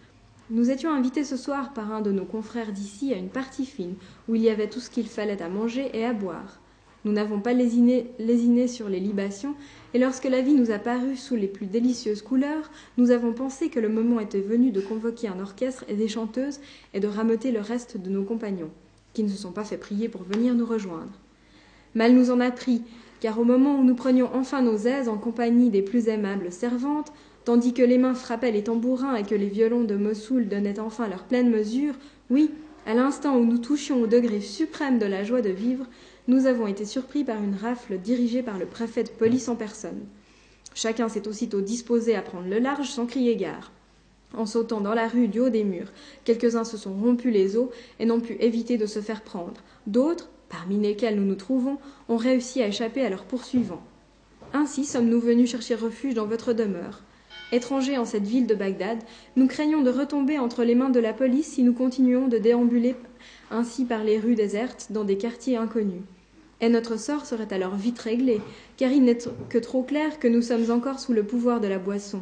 [0.50, 3.96] Nous étions invités ce soir par un de nos confrères d'ici à une partie fine
[4.28, 6.60] où il y avait tout ce qu'il fallait à manger et à boire.
[7.06, 9.56] Nous n'avons pas lésiné, sur les libations,
[9.94, 13.70] et lorsque la vie nous a paru sous les plus délicieuses couleurs, nous avons pensé
[13.70, 16.60] que le moment était venu de convoquer un orchestre et des chanteuses
[16.94, 18.72] et de rameuter le reste de nos compagnons,
[19.14, 21.23] qui ne se sont pas fait prier pour venir nous rejoindre.
[21.96, 22.82] Mal nous en a pris,
[23.20, 27.14] car au moment où nous prenions enfin nos aises en compagnie des plus aimables servantes,
[27.46, 31.08] tandis que les mains frappaient les tambourins et que les violons de Mossoul donnaient enfin
[31.08, 31.94] leur pleine mesure,
[32.30, 32.52] oui,
[32.86, 35.86] à l'instant où nous touchions au degré suprême de la joie de vivre,
[36.28, 40.06] nous avons été surpris par une rafle dirigée par le préfet de police en personne.
[40.74, 43.72] Chacun s'est aussitôt disposé à prendre le large sans crier gare.
[44.36, 45.92] En sautant dans la rue du haut des murs,
[46.24, 49.62] quelques-uns se sont rompus les os et n'ont pu éviter de se faire prendre.
[49.86, 53.84] D'autres, parmi lesquels nous nous trouvons, ont réussi à échapper à leurs poursuivants.
[54.54, 57.02] Ainsi sommes-nous venus chercher refuge dans votre demeure.
[57.52, 59.00] Étrangers en cette ville de Bagdad,
[59.36, 62.96] nous craignons de retomber entre les mains de la police si nous continuons de déambuler
[63.52, 66.02] ainsi par les rues désertes dans des quartiers inconnus
[66.64, 68.40] et notre sort serait alors vite réglé,
[68.78, 69.18] car il n'est
[69.50, 72.22] que trop clair que nous sommes encore sous le pouvoir de la boisson.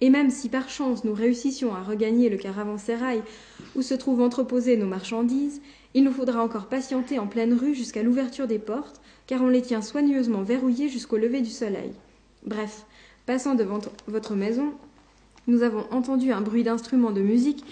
[0.00, 3.22] Et même si par chance nous réussissions à regagner le caravansérail
[3.76, 5.60] où se trouvent entreposées nos marchandises,
[5.94, 9.62] il nous faudra encore patienter en pleine rue jusqu'à l'ouverture des portes, car on les
[9.62, 11.92] tient soigneusement verrouillées jusqu'au lever du soleil.
[12.46, 12.86] Bref,
[13.26, 14.72] passant devant votre maison,
[15.46, 17.64] nous avons entendu un bruit d'instruments de musique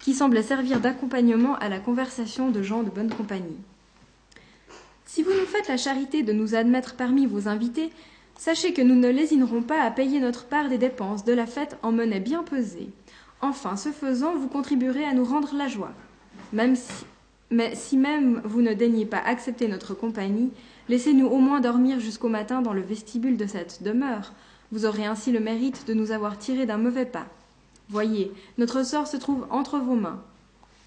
[0.00, 3.56] qui semblait servir d'accompagnement à la conversation de gens de bonne compagnie.
[5.04, 7.90] Si vous nous faites la charité de nous admettre parmi vos invités,
[8.36, 11.76] sachez que nous ne lésinerons pas à payer notre part des dépenses de la fête
[11.82, 12.90] en monnaie bien pesée.
[13.40, 15.92] Enfin, ce faisant, vous contribuerez à nous rendre la joie.
[16.52, 16.74] Mais
[17.74, 20.50] si même vous ne daignez pas accepter notre compagnie,
[20.88, 24.32] laissez-nous au moins dormir jusqu'au matin dans le vestibule de cette demeure.
[24.72, 27.26] Vous aurez ainsi le mérite de nous avoir tirés d'un mauvais pas.
[27.88, 30.22] Voyez, notre sort se trouve entre vos mains.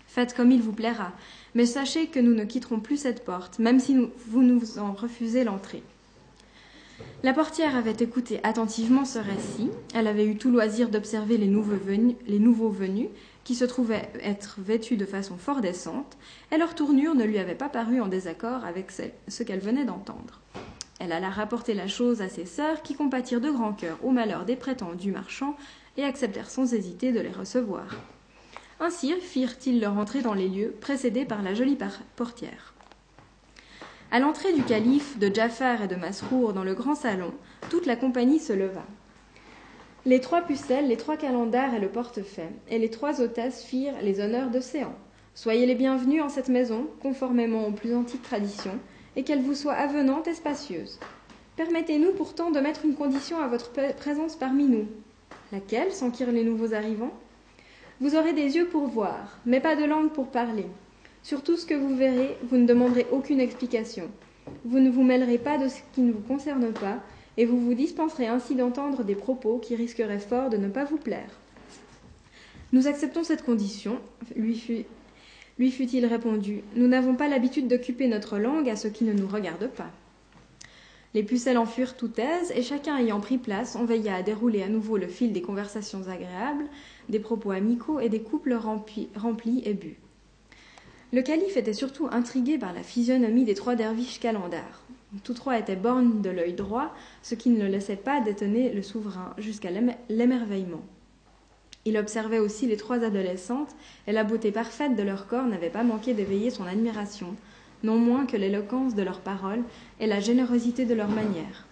[0.07, 1.11] Faites comme il vous plaira,
[1.55, 3.95] mais sachez que nous ne quitterons plus cette porte, même si
[4.27, 5.83] vous nous en refusez l'entrée.
[7.21, 12.69] La portière avait écouté attentivement ce récit, elle avait eu tout loisir d'observer les, nouveaux
[12.69, 13.09] venus,
[13.43, 16.17] qui se trouvait être vêtue de façon fort décente,
[16.51, 18.91] et leur tournure ne lui avait pas paru en désaccord avec
[19.27, 20.39] ce qu'elle venait d'entendre.
[20.99, 24.45] Elle alla rapporter la chose à ses sœurs, qui compatirent de grand cœur au malheur
[24.45, 25.57] des prétendus marchands
[25.97, 27.97] et acceptèrent sans hésiter de les recevoir.
[28.79, 31.77] Ainsi firent-ils leur entrée dans les lieux, précédés par la jolie
[32.15, 32.68] portière.
[34.11, 37.31] À l'entrée du calife, de Jafar et de Masrour dans le grand salon,
[37.69, 38.81] toute la compagnie se leva.
[40.07, 44.19] Les trois pucelles, les trois calendars et le portefaix, et les trois hôtesses firent les
[44.19, 44.95] honneurs de séant.
[45.35, 48.79] Soyez les bienvenus en cette maison, conformément aux plus antiques traditions,
[49.15, 50.99] et qu'elle vous soit avenante et spacieuse.
[51.55, 54.87] Permettez-nous pourtant de mettre une condition à votre présence parmi nous.
[55.51, 55.93] Laquelle?
[55.93, 57.13] S'enquirent les nouveaux arrivants?
[58.01, 60.65] Vous aurez des yeux pour voir, mais pas de langue pour parler.
[61.23, 64.09] Sur tout ce que vous verrez, vous ne demanderez aucune explication.
[64.65, 67.03] Vous ne vous mêlerez pas de ce qui ne vous concerne pas,
[67.37, 70.97] et vous vous dispenserez ainsi d'entendre des propos qui risqueraient fort de ne pas vous
[70.97, 71.39] plaire.
[72.71, 73.99] Nous acceptons cette condition,
[74.35, 74.85] lui fut
[75.57, 76.61] lui fut-il répondu.
[76.75, 79.91] Nous n'avons pas l'habitude d'occuper notre langue à ce qui ne nous regarde pas.
[81.13, 84.63] Les pucelles en furent tout aises, et chacun ayant pris place, on veilla à dérouler
[84.63, 86.65] à nouveau le fil des conversations agréables,
[87.09, 89.97] des propos amicaux et des couples remplis, remplis et bus.
[91.11, 94.83] Le calife était surtout intrigué par la physionomie des trois derviches calendars.
[95.23, 96.93] Tous trois étaient bornes de l'œil droit,
[97.23, 99.71] ce qui ne le laissait pas détonner le souverain jusqu'à
[100.07, 100.83] l'émerveillement.
[101.85, 105.83] Il observait aussi les trois adolescentes, et la beauté parfaite de leur corps n'avait pas
[105.83, 107.35] manqué d'éveiller son admiration,
[107.81, 109.63] non moins que l'éloquence de leurs paroles
[109.99, 111.65] et la générosité de leurs manières.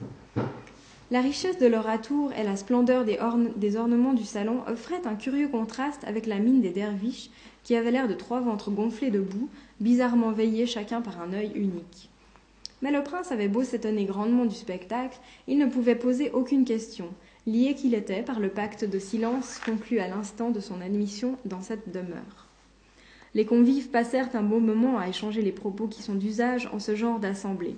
[1.11, 3.19] La richesse de leur atour et la splendeur des,
[3.55, 7.29] des, ornements du salon offraient un curieux contraste avec la mine des derviches,
[7.67, 9.49] qui avaient l'air de trois ventres gonflés de boue,
[9.81, 12.09] bizarrement veillés chacun par un œil unique.
[12.81, 17.09] Mais le prince avait beau s'étonner grandement du spectacle, il ne pouvait poser aucune question,
[17.45, 21.61] lié qu'il était par le pacte de silence conclu à l'instant de son admission dans
[21.61, 22.47] cette demeure.
[23.33, 26.95] Les convives passèrent un bon moment à échanger les propos qui sont d'usage en ce
[26.95, 27.75] genre d'assemblée.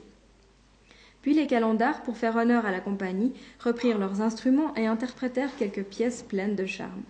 [1.23, 5.84] Puis les calendars, pour faire honneur à la compagnie, reprirent leurs instruments et interprétèrent quelques
[5.84, 7.02] pièces pleines de charme.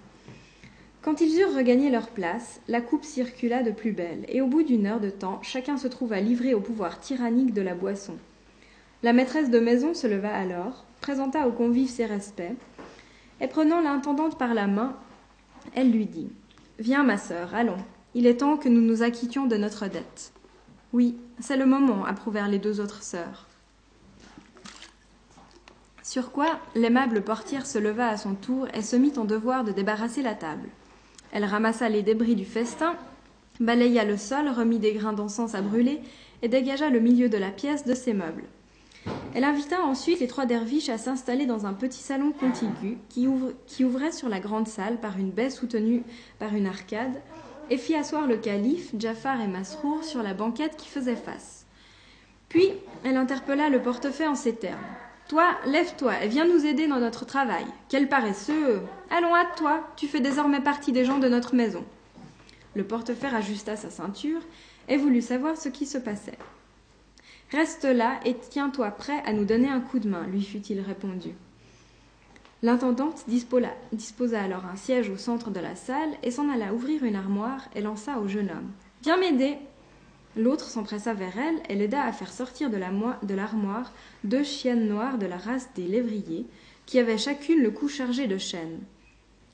[1.01, 4.63] Quand ils eurent regagné leur place, la coupe circula de plus belle, et au bout
[4.63, 8.17] d'une heure de temps, chacun se trouva livré au pouvoir tyrannique de la boisson.
[9.01, 12.53] La maîtresse de maison se leva alors, présenta aux convives ses respects,
[13.39, 14.93] et prenant l'intendante par la main,
[15.73, 16.29] elle lui dit
[16.79, 17.77] Viens, ma sœur, allons.
[18.13, 20.33] Il est temps que nous nous acquittions de notre dette.
[20.91, 23.47] Oui, c'est le moment, approuvèrent les deux autres sœurs.
[26.03, 29.71] Sur quoi l'aimable portière se leva à son tour et se mit en devoir de
[29.71, 30.67] débarrasser la table.
[31.31, 32.95] Elle ramassa les débris du festin,
[33.59, 35.99] balaya le sol, remit des grains d'encens à brûler
[36.41, 38.45] et dégagea le milieu de la pièce de ses meubles.
[39.33, 43.27] Elle invita ensuite les trois derviches à s'installer dans un petit salon contigu qui,
[43.83, 46.03] ouvrait sur la grande salle par une baie soutenue
[46.39, 47.21] par une arcade
[47.69, 51.65] et fit asseoir le calife, Jafar et Masrour sur la banquette qui faisait face.
[52.49, 52.71] Puis
[53.03, 54.79] elle interpella le portefeuille en ces termes.
[55.29, 57.63] Toi, lève-toi et viens nous aider dans notre travail.
[57.87, 61.85] Quel paresseux Allons, hâte-toi, tu fais désormais partie des gens de notre maison.
[62.73, 64.41] Le portefeuille ajusta sa ceinture
[64.87, 66.39] et voulut savoir ce qui se passait.
[67.51, 71.35] Reste là et tiens-toi prêt à nous donner un coup de main, lui fut-il répondu.
[72.63, 77.15] L'intendante disposa alors un siège au centre de la salle et s'en alla ouvrir une
[77.15, 78.71] armoire et lança au jeune homme.
[79.03, 79.59] Viens m'aider.
[80.39, 85.25] L'autre s'empressa vers elle et l'aida à faire sortir de l'armoire deux chiennes noires de
[85.25, 86.45] la race des lévriers,
[86.85, 88.79] qui avaient chacune le cou chargé de chaînes.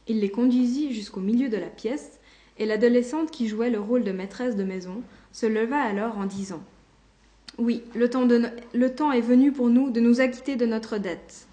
[0.08, 2.20] Il les conduisit jusqu'au milieu de la pièce,
[2.60, 6.64] et l'adolescente qui jouait le rôle de maîtresse de maison se leva alors en disant
[7.58, 11.48] oui, le temps, est venu pour nous de nous acquitter de notre dette.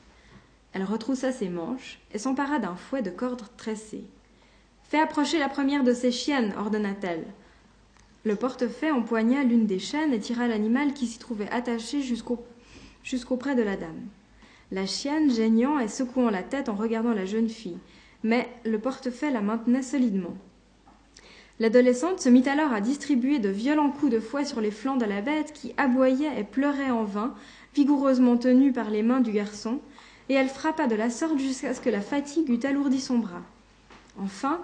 [0.75, 4.05] Elle retroussa ses manches et s'empara d'un fouet de corde tressée.
[4.83, 7.25] Fais approcher la première de ces chiennes, ordonna-t-elle.
[8.25, 12.01] Le portefaix empoigna l'une des chaînes et tira l'animal qui s'y trouvait attaché
[13.03, 14.01] jusqu'auprès de la dame.
[14.71, 17.79] La chienne, geignant et secouant la tête en regardant la jeune fille,
[18.23, 20.37] mais le portefaix la maintenait solidement.
[21.59, 25.05] L'adolescente se mit alors à distribuer de violents coups de fouet sur les flancs de
[25.05, 27.35] la bête qui aboyait et pleurait en vain,
[27.75, 29.81] vigoureusement tenue par les mains du garçon,
[30.29, 33.43] et elle frappa de la sorte jusqu'à ce que la fatigue eût alourdi son bras.
[34.19, 34.61] Enfin,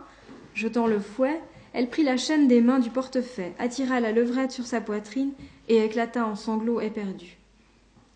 [0.54, 1.40] jetant le fouet,
[1.72, 5.32] elle prit la chaîne des mains du portefaix, attira la levrette sur sa poitrine
[5.68, 7.38] et éclata en sanglots éperdus.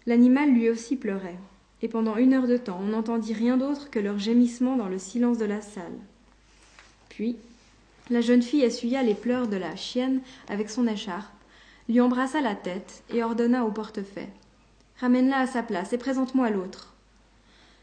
[0.07, 1.39] L'animal lui aussi pleurait,
[1.81, 4.99] et pendant une heure de temps on n'entendit rien d'autre que leurs gémissements dans le
[4.99, 5.99] silence de la salle.
[7.09, 7.37] Puis,
[8.11, 11.33] la jeune fille essuya les pleurs de la chienne avec son écharpe,
[11.89, 14.29] lui embrassa la tête et ordonna au portefaix
[14.99, 16.95] Ramène-la à sa place et présente-moi l'autre.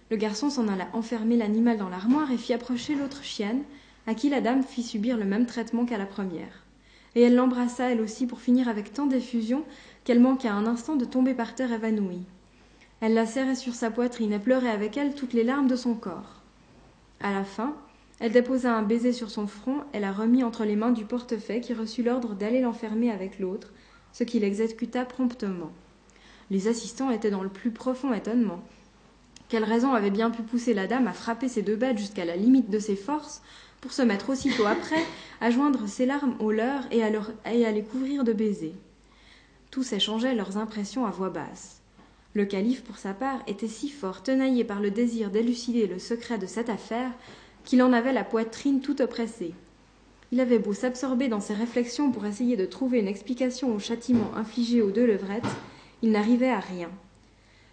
[0.09, 3.63] Le garçon s'en alla enfermer l'animal dans l'armoire et fit approcher l'autre chienne,
[4.09, 6.63] à qui la dame fit subir le même traitement qu'à la première.
[7.13, 9.63] Et elle l'embrassa elle aussi pour finir avec tant d'effusion
[10.03, 12.25] qu'elle manqua un instant de tomber par terre évanouie.
[13.01, 15.93] Elle la serrait sur sa poitrine et pleurait avec elle toutes les larmes de son
[15.93, 16.41] corps.
[17.19, 17.75] À la fin,
[18.19, 21.61] elle déposa un baiser sur son front et la remit entre les mains du portefaix
[21.61, 23.71] qui reçut l'ordre d'aller l'enfermer avec l'autre,
[24.11, 25.69] ce qu'il exécuta promptement.
[26.49, 28.63] Les assistants étaient dans le plus profond étonnement.
[29.49, 32.35] Quelle raison avait bien pu pousser la dame à frapper ces deux bêtes jusqu'à la
[32.35, 33.43] limite de ses forces
[33.81, 35.03] pour se mettre aussitôt après
[35.41, 38.75] à joindre ses larmes aux leurs et à, les couvrir de baisers
[39.71, 41.81] Tous échangeaient leurs impressions à voix basse.
[42.33, 46.37] Le calife, pour sa part, était si fort tenaillé par le désir d'élucider le secret
[46.37, 47.11] de cette affaire
[47.63, 49.53] qu'il en avait la poitrine toute oppressée.
[50.31, 54.31] Il avait beau s'absorber dans ses réflexions pour essayer de trouver une explication au châtiment
[54.35, 55.43] infligé aux deux levrettes,
[56.01, 56.89] il n'arrivait à rien.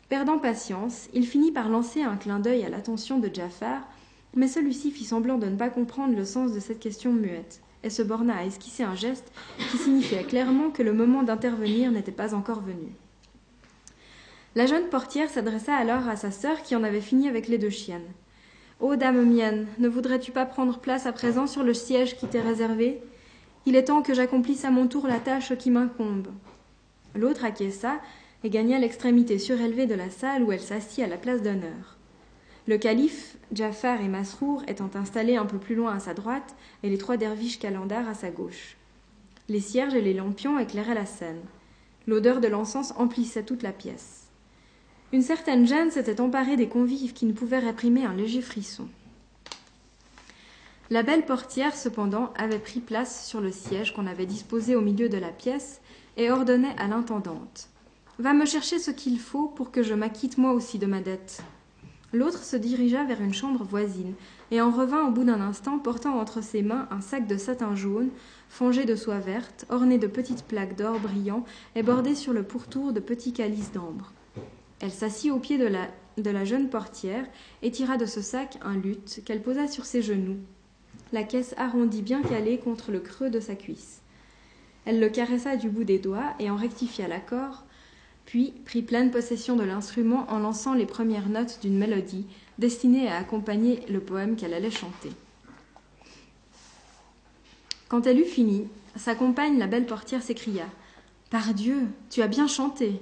[0.09, 3.83] Perdant patience, il finit par lancer un clin d'œil à l'attention de Jafar,
[4.35, 7.91] mais celui-ci fit semblant de ne pas comprendre le sens de cette question muette, et
[7.91, 9.33] se borna à esquisser un geste
[9.71, 12.93] qui signifiait clairement que le moment d'intervenir n'était pas encore venu.
[14.55, 17.71] La jeune portière s'adressa alors à sa sœur qui en avait fini avec les deux
[17.71, 18.11] chiennes.
[18.81, 22.41] Ô dame mienne, ne voudrais-tu pas prendre place à présent sur le siège qui t'est
[22.41, 23.01] réservé?
[23.67, 26.29] Il est temps que j'accomplisse à mon tour la tâche qui m'incombe.
[27.15, 28.01] L'autre acquiesça
[28.45, 31.96] et gagna l'extrémité surélevée de la salle où elle s'assit à la place d'honneur.
[32.69, 36.91] Le calife, Jafar et Masrour étant installés un peu plus loin à sa droite et
[36.91, 38.77] les trois derviches calendars à sa gauche.
[39.49, 41.41] Les cierges et les lampions éclairaient la scène.
[42.09, 44.25] L'odeur de l'encens emplissait toute la pièce.
[45.13, 48.89] Une certaine gêne s'était emparée des convives qui ne pouvaient réprimer un léger frisson.
[50.91, 55.09] La belle portière, cependant, avait pris place sur le siège qu'on avait disposé au milieu
[55.09, 55.81] de la pièce
[56.17, 57.69] et ordonnait à l'intendante
[58.19, 61.43] Va me chercher ce qu'il faut pour que je m'acquitte moi aussi de ma dette.
[62.13, 64.15] L'autre se dirigea vers une chambre voisine
[64.51, 67.75] et en revint au bout d'un instant portant entre ses mains un sac de satin
[67.75, 68.11] jaune,
[68.49, 71.45] fongé de soie verte, orné de petites plaques d'or brillant
[71.75, 74.13] et bordé sur le pourtour de petits calices d'ambre.
[74.81, 77.27] Elle s'assit au pied de la, de la jeune portière
[77.63, 80.39] et tira de ce sac un luth qu'elle posa sur ses genoux,
[81.13, 84.03] la caisse arrondie bien calée contre le creux de sa cuisse.
[84.85, 87.65] Elle le caressa du bout des doigts et en rectifia l'accord,
[88.27, 92.27] puis prit pleine possession de l'instrument en lançant les premières notes d'une mélodie
[92.59, 95.11] destinée à accompagner le poème qu'elle allait chanter.
[97.89, 100.67] Quand elle eut fini, sa compagne, la belle portière, s'écria
[101.31, 103.01] Par Dieu, tu as bien chanté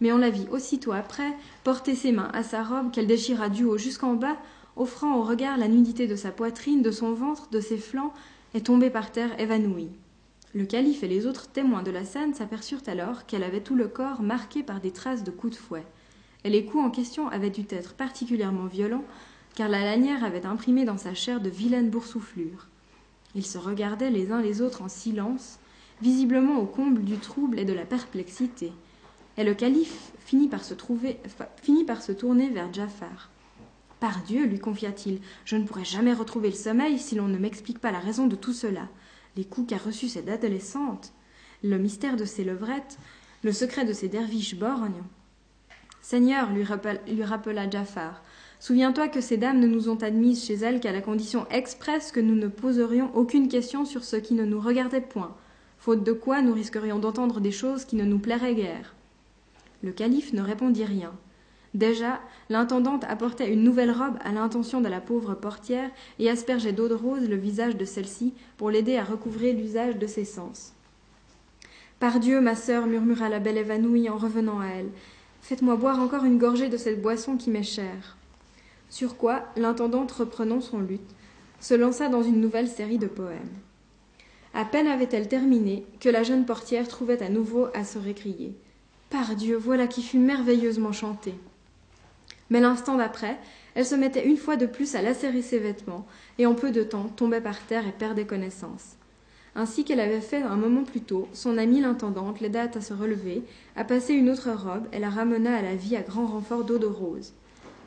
[0.00, 1.32] mais on la vit aussitôt après
[1.62, 4.36] porter ses mains à sa robe qu'elle déchira du haut jusqu'en bas,
[4.76, 8.12] offrant au regard la nudité de sa poitrine, de son ventre, de ses flancs,
[8.54, 9.90] et tomber par terre évanouie.
[10.54, 13.88] Le calife et les autres témoins de la scène s'aperçurent alors qu'elle avait tout le
[13.88, 15.86] corps marqué par des traces de coups de fouet.
[16.44, 19.04] Et les coups en question avaient dû être particulièrement violents,
[19.54, 22.68] car la lanière avait imprimé dans sa chair de vilaines boursouflures.
[23.34, 25.58] Ils se regardaient les uns les autres en silence,
[26.02, 28.72] visiblement au comble du trouble et de la perplexité
[29.40, 30.74] et le calife finit par se,
[32.12, 33.30] tourner vers Jafar.
[33.98, 37.78] Par Dieu, lui confia-t-il, je ne pourrai jamais retrouver le sommeil si l'on ne m'explique
[37.78, 38.88] pas la raison de tout cela.
[39.36, 41.12] Les coups qu'a reçus cette adolescente,
[41.62, 42.98] le mystère de ses levrettes,
[43.42, 45.02] le secret de ses derviches borgnes.
[46.02, 46.64] Seigneur, lui,
[47.08, 48.22] lui rappela Jafar,
[48.58, 52.20] souviens-toi que ces dames ne nous ont admises chez elles qu'à la condition expresse que
[52.20, 55.36] nous ne poserions aucune question sur ce qui ne nous regardait point,
[55.78, 58.94] faute de quoi nous risquerions d'entendre des choses qui ne nous plairaient guère.
[59.82, 61.12] Le calife ne répondit rien.
[61.74, 66.88] Déjà, l'intendante apportait une nouvelle robe à l'intention de la pauvre portière et aspergeait d'eau
[66.88, 70.72] de rose le visage de celle-ci pour l'aider à recouvrer l'usage de ses sens.
[72.00, 74.88] Par Dieu, ma sœur, murmura la belle évanouie en revenant à elle,
[75.42, 78.16] faites-moi boire encore une gorgée de cette boisson qui m'est chère.
[78.88, 81.00] Sur quoi, l'intendante, reprenant son luth,
[81.60, 83.58] se lança dans une nouvelle série de poèmes.
[84.54, 88.54] À peine avait-elle terminé que la jeune portière trouvait à nouveau à se récrier.
[89.08, 91.34] Par Dieu, voilà qui fut merveilleusement chanté.
[92.50, 93.38] Mais l'instant d'après,
[93.74, 96.06] elle se mettait une fois de plus à lacérer ses vêtements,
[96.38, 98.96] et en peu de temps tombait par terre et perdait connaissance.
[99.54, 103.42] Ainsi qu'elle avait fait un moment plus tôt, son amie l'intendante l'aida à se relever,
[103.76, 106.78] à passer une autre robe et la ramena à la vie à grand renfort d'eau
[106.78, 107.32] de rose.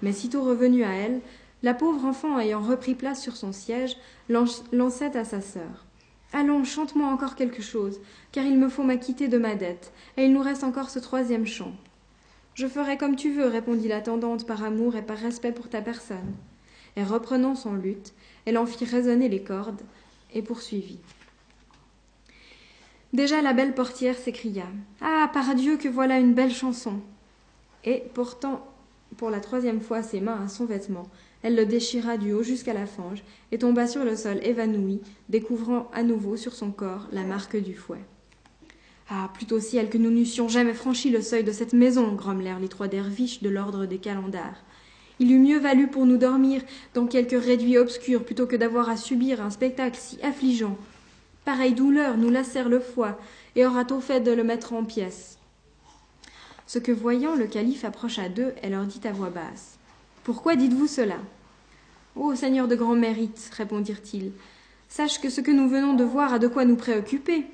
[0.01, 1.21] Mais sitôt revenue à elle,
[1.61, 3.95] la pauvre enfant ayant repris place sur son siège,
[4.29, 5.85] lançait à sa sœur.
[6.33, 8.01] Allons, chante-moi encore quelque chose,
[8.31, 11.45] car il me faut m'acquitter de ma dette, et il nous reste encore ce troisième
[11.45, 11.71] chant.
[12.55, 16.33] Je ferai comme tu veux, répondit l'attendante par amour et par respect pour ta personne.
[16.95, 18.13] Et reprenant son luth,
[18.45, 19.81] elle en fit résonner les cordes
[20.33, 20.99] et poursuivit.
[23.13, 24.65] Déjà la belle portière s'écria.
[25.01, 25.29] Ah.
[25.33, 26.99] Par Dieu que voilà une belle chanson.
[27.83, 28.67] Et, portant
[29.17, 31.07] pour la troisième fois ses mains à son vêtement,
[31.43, 35.89] elle le déchira du haut jusqu'à la fange et tomba sur le sol évanouie, découvrant
[35.93, 38.03] à nouveau sur son corps la marque du fouet.
[39.09, 42.69] Ah, plutôt ciel que nous n'eussions jamais franchi le seuil de cette maison, grommelèrent les
[42.69, 44.63] trois derviches de l'ordre des calendars.
[45.19, 46.61] Il eût mieux valu pour nous dormir
[46.93, 50.77] dans quelque réduit obscur plutôt que d'avoir à subir un spectacle si affligeant.
[51.45, 53.19] Pareille douleur nous lacère le foie
[53.55, 55.37] et aura t fait de le mettre en pièces.
[56.65, 59.77] Ce que voyant, le calife approcha d'eux et leur dit à voix basse.
[60.23, 61.17] Pourquoi dites-vous cela?
[62.15, 64.31] Ô Seigneur de grand mérite, répondirent-ils,
[64.87, 67.45] sache que ce que nous venons de voir a de quoi nous préoccuper.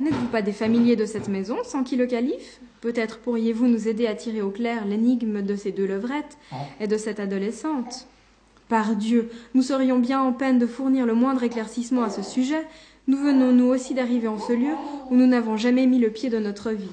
[0.00, 2.60] N'êtes-vous pas des familiers de cette maison, sans qui le calife?
[2.80, 6.38] Peut-être pourriez-vous nous aider à tirer au clair l'énigme de ces deux levrettes
[6.78, 8.06] et de cette adolescente?
[8.68, 12.64] Par Dieu, nous serions bien en peine de fournir le moindre éclaircissement à ce sujet.
[13.08, 14.74] Nous venons nous aussi d'arriver en ce lieu
[15.10, 16.92] où nous n'avons jamais mis le pied de notre vie.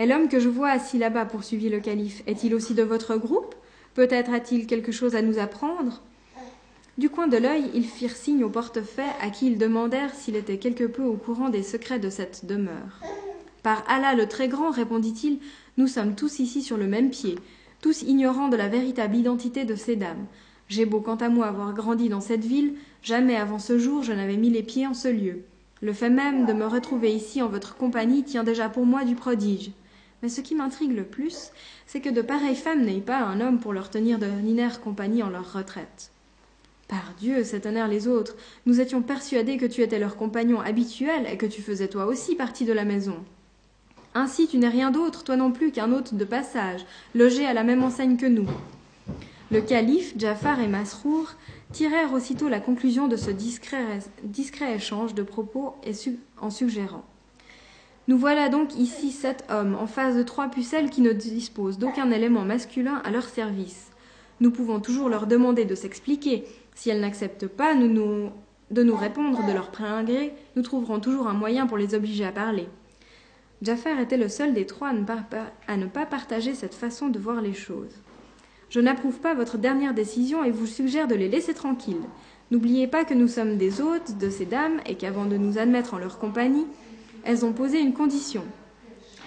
[0.00, 3.54] Et l'homme que je vois assis là-bas, poursuivit le calife, est-il aussi de votre groupe?
[3.94, 6.02] Peut-être a-t-il quelque chose à nous apprendre?
[6.98, 10.58] Du coin de l'œil, ils firent signe au portefaix à qui ils demandèrent s'il était
[10.58, 13.00] quelque peu au courant des secrets de cette demeure.
[13.62, 15.38] Par Allah le très grand, répondit-il,
[15.78, 17.38] nous sommes tous ici sur le même pied,
[17.80, 20.26] tous ignorants de la véritable identité de ces dames.
[20.68, 24.12] J'ai beau quant à moi avoir grandi dans cette ville, jamais avant ce jour je
[24.12, 25.44] n'avais mis les pieds en ce lieu.
[25.80, 29.14] Le fait même de me retrouver ici en votre compagnie tient déjà pour moi du
[29.14, 29.70] prodige.
[30.22, 31.50] Mais ce qui m'intrigue le plus,
[31.86, 35.30] c'est que de pareilles femmes n'aient pas un homme pour leur tenir d'ordinaire compagnie en
[35.30, 36.12] leur retraite.
[36.92, 38.36] Par Dieu, s'étonnèrent les autres,
[38.66, 42.34] nous étions persuadés que tu étais leur compagnon habituel et que tu faisais toi aussi
[42.34, 43.16] partie de la maison.
[44.14, 46.84] Ainsi tu n'es rien d'autre, toi non plus, qu'un hôte de passage,
[47.14, 48.46] logé à la même enseigne que nous.
[49.50, 51.32] Le calife, Jafar et Masrour
[51.72, 55.74] tirèrent aussitôt la conclusion de ce discret échange de propos
[56.42, 57.06] en suggérant.
[58.06, 62.10] Nous voilà donc ici sept hommes en face de trois pucelles qui ne disposent d'aucun
[62.10, 63.86] élément masculin à leur service.
[64.40, 69.52] Nous pouvons toujours leur demander de s'expliquer, si elles n'acceptent pas de nous répondre de
[69.52, 70.04] leur plein
[70.56, 72.68] nous trouverons toujours un moyen pour les obliger à parler.
[73.62, 77.52] Jafar était le seul des trois à ne, pas, partager cette façon de voir les
[77.52, 77.94] choses.
[78.70, 82.02] Je n'approuve pas votre dernière décision et vous suggère de les laisser tranquilles.
[82.50, 85.94] N'oubliez pas que nous sommes des hôtes de ces dames et qu'avant de nous admettre
[85.94, 86.66] en leur compagnie,
[87.24, 88.42] elles ont posé une condition.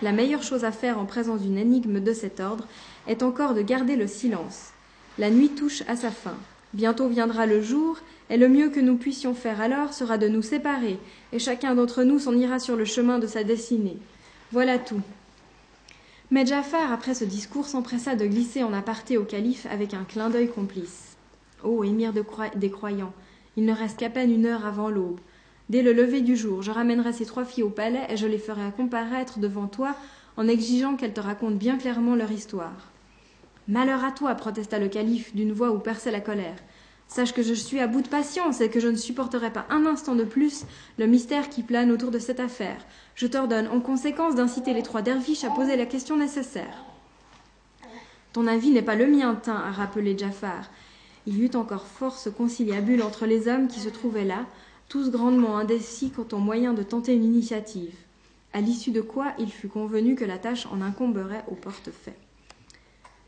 [0.01, 2.67] La meilleure chose à faire en présence d'une énigme de cet ordre
[3.07, 4.71] est encore de garder le silence.
[5.17, 6.35] La nuit touche à sa fin.
[6.75, 7.99] Bientôt viendra le jour,
[8.29, 10.99] et le mieux que nous puissions faire alors sera de nous séparer,
[11.31, 13.97] et chacun d'entre nous s'en ira sur le chemin de sa destinée.
[14.51, 14.99] Voilà tout.
[16.31, 20.29] Mais Jafar, après ce discours, s'empressa de glisser en aparté au calife avec un clin
[20.29, 21.15] d'œil complice.
[21.63, 23.13] Ô émir des croyants,
[23.55, 25.21] il ne reste qu'à peine une heure avant l'aube.
[25.69, 28.37] Dès le lever du jour, je ramènerai ces trois filles au palais et je les
[28.37, 29.95] ferai comparaître devant toi
[30.35, 32.91] en exigeant qu'elles te racontent bien clairement leur histoire.
[33.67, 36.57] Malheur à toi, protesta le calife d'une voix où perçait la colère.
[37.07, 39.85] Sache que je suis à bout de patience et que je ne supporterai pas un
[39.85, 40.65] instant de plus
[40.97, 42.85] le mystère qui plane autour de cette affaire.
[43.15, 46.83] Je t'ordonne en conséquence d'inciter les trois derviches à poser la question nécessaire.
[48.33, 50.69] Ton avis n'est pas le mien, tint à rappeler Jafar.
[51.25, 54.45] Il y eut encore force conciliabule entre les hommes qui se trouvaient là,
[54.89, 57.95] tous grandement indécis quant au moyen de tenter une initiative,
[58.53, 62.15] à l'issue de quoi il fut convenu que la tâche en incomberait au portefaix.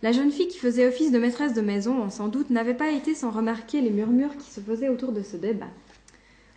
[0.03, 3.15] La jeune fille qui faisait office de maîtresse de maison, sans doute, n'avait pas été
[3.15, 5.69] sans remarquer les murmures qui se faisaient autour de ce débat.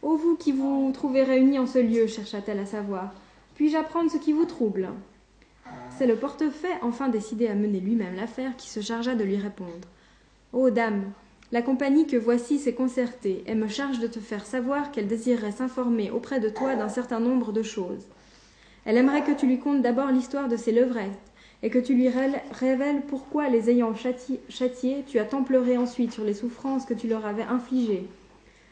[0.03, 3.15] Ô vous qui vous trouvez réunis en ce lieu, chercha-t-elle à savoir,
[3.55, 4.91] puis-je apprendre ce qui vous trouble?
[5.97, 9.89] C'est le portefaix, enfin décidé à mener lui-même l'affaire, qui se chargea de lui répondre.
[10.53, 11.13] Ô dame,
[11.53, 15.53] la compagnie que voici s'est concertée et me charge de te faire savoir qu'elle désirerait
[15.53, 18.07] s'informer auprès de toi d'un certain nombre de choses.
[18.85, 21.30] Elle aimerait que tu lui contes d'abord l'histoire de ces levrettes,
[21.63, 26.25] et que tu lui révèles pourquoi, les ayant châtiés, tu as tant pleuré ensuite sur
[26.25, 28.07] les souffrances que tu leur avais infligées.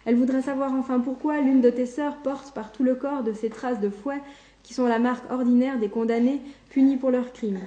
[0.07, 3.35] Elle voudrait savoir enfin pourquoi l'une de tes sœurs porte par tout le corps de
[3.35, 4.23] ces traces de fouet
[4.63, 7.61] qui sont la marque ordinaire des condamnés punis pour leurs crimes.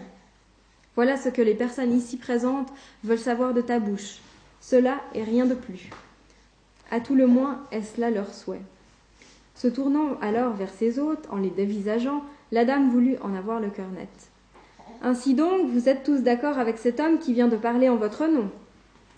[0.95, 4.17] Voilà ce que les personnes ici présentes veulent savoir de ta bouche.
[4.59, 5.89] Cela et rien de plus.
[6.89, 8.61] À tout le moins est-ce là leur souhait?
[9.53, 13.69] Se tournant alors vers ses hôtes, en les dévisageant, la dame voulut en avoir le
[13.69, 14.30] cœur net.
[15.04, 18.28] Ainsi donc, vous êtes tous d'accord avec cet homme qui vient de parler en votre
[18.28, 18.52] nom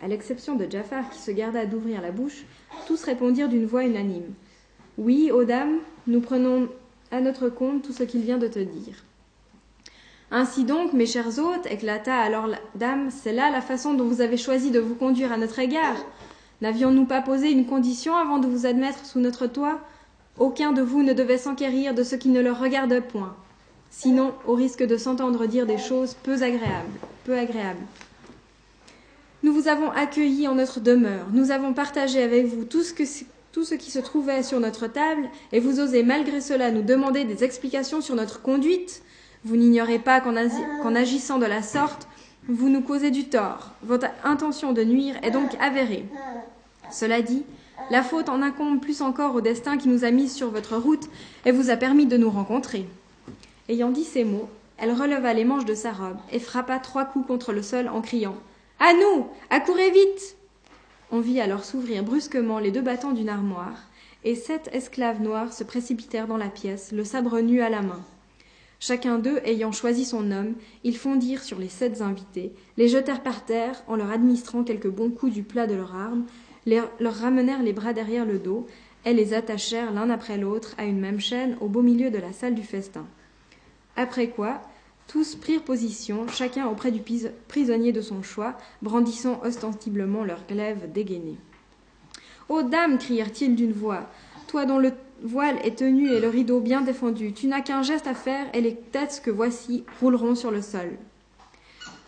[0.01, 2.45] À l'exception de Jafar qui se garda d'ouvrir la bouche,
[2.87, 4.33] tous répondirent d'une voix unanime.
[4.97, 6.69] Oui, ô dame, nous prenons
[7.11, 9.03] à notre compte tout ce qu'il vient de te dire.
[10.31, 14.21] Ainsi donc, mes chers hôtes, éclata alors la dame, c'est là la façon dont vous
[14.21, 15.97] avez choisi de vous conduire à notre égard.
[16.61, 19.81] N'avions-nous pas posé une condition avant de vous admettre sous notre toit?
[20.39, 23.35] Aucun de vous ne devait s'enquérir de ce qui ne le regarde point
[23.95, 27.79] sinon au risque de s'entendre dire des choses peu agréables.
[29.43, 33.91] Nous vous avons accueillis en notre demeure, nous avons partagé avec vous tout ce qui
[33.91, 38.15] se trouvait sur notre table, et vous osez malgré cela nous demander des explications sur
[38.15, 39.03] notre conduite.
[39.45, 42.07] Vous n'ignorez pas qu'en agissant de la sorte,
[42.47, 43.71] vous nous causez du tort.
[43.83, 46.05] Votre intention de nuire est donc avérée.
[46.91, 47.43] Cela dit,
[47.91, 51.09] la faute en incombe plus encore au destin qui nous a mis sur votre route
[51.45, 52.85] et vous a permis de nous rencontrer.
[53.69, 57.25] Ayant dit ces mots, elle releva les manches de sa robe et frappa trois coups
[57.25, 58.35] contre le sol en criant
[58.79, 60.35] À nous Accourez vite
[61.11, 63.87] On vit alors s'ouvrir brusquement les deux battants d'une armoire,
[64.25, 68.03] et sept esclaves noirs se précipitèrent dans la pièce, le sabre nu à la main.
[68.81, 73.45] Chacun d'eux ayant choisi son homme, ils fondirent sur les sept invités, les jetèrent par
[73.45, 76.25] terre en leur administrant quelques bons coups du plat de leur arme,
[76.65, 78.67] leur ramenèrent les bras derrière le dos,
[79.05, 82.33] et les attachèrent l'un après l'autre à une même chaîne au beau milieu de la
[82.33, 83.05] salle du festin.
[83.95, 84.61] Après quoi,
[85.07, 87.01] tous prirent position, chacun auprès du
[87.47, 91.37] prisonnier de son choix, brandissant ostensiblement leurs glaives dégainés.
[92.49, 94.09] Ô dame crièrent-ils d'une voix,
[94.47, 97.33] toi dont le voile est tenu et le rideau bien défendu.
[97.33, 100.97] Tu n'as qu'un geste à faire et les têtes que voici rouleront sur le sol.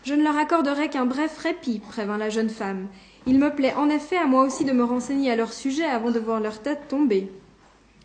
[0.03, 2.87] Je ne leur accorderai qu'un bref répit, prévint la jeune femme.
[3.25, 6.11] Il me plaît en effet à moi aussi de me renseigner à leur sujet avant
[6.11, 7.31] de voir leur tête tomber.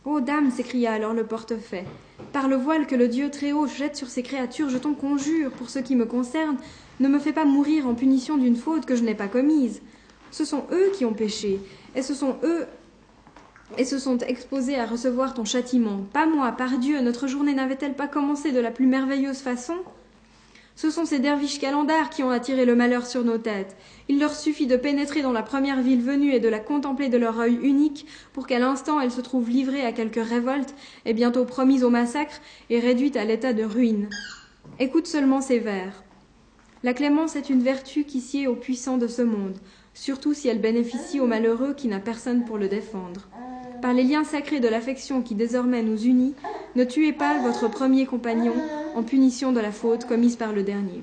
[0.06, 1.84] Ô dame, s'écria alors le portefaix,
[2.32, 5.68] par le voile que le Dieu très-haut jette sur ses créatures, je t'en conjure, pour
[5.68, 6.56] ce qui me concerne,
[7.00, 9.82] ne me fais pas mourir en punition d'une faute que je n'ai pas commise.
[10.30, 11.60] Ce sont eux qui ont péché,
[11.94, 12.66] et ce sont eux
[13.76, 16.00] et se sont exposés à recevoir ton châtiment.
[16.14, 19.76] Pas moi, par Dieu, notre journée n'avait-elle pas commencé de la plus merveilleuse façon?
[20.80, 23.76] Ce sont ces derviches calendars qui ont attiré le malheur sur nos têtes.
[24.08, 27.18] Il leur suffit de pénétrer dans la première ville venue et de la contempler de
[27.18, 30.74] leur œil unique pour qu'à l'instant elle se trouve livrée à quelque révolte
[31.04, 34.08] et bientôt promise au massacre et réduite à l'état de ruine.
[34.78, 36.02] Écoute seulement ces vers.
[36.82, 39.58] La clémence est une vertu qui sied aux puissants de ce monde,
[39.92, 43.28] surtout si elle bénéficie au malheureux qui n'a personne pour le défendre
[43.80, 46.34] par les liens sacrés de l'affection qui désormais nous unit,
[46.76, 48.54] ne tuez pas votre premier compagnon
[48.94, 51.02] en punition de la faute commise par le dernier.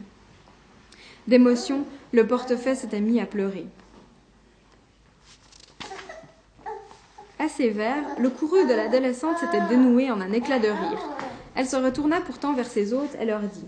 [1.28, 3.65] D'émotion, le portefaix s'était mis à pleurer.
[7.39, 11.09] À ces vers, le courroux de l'adolescente s'était dénoué en un éclat de rire.
[11.55, 13.65] Elle se retourna pourtant vers ses hôtes et leur dit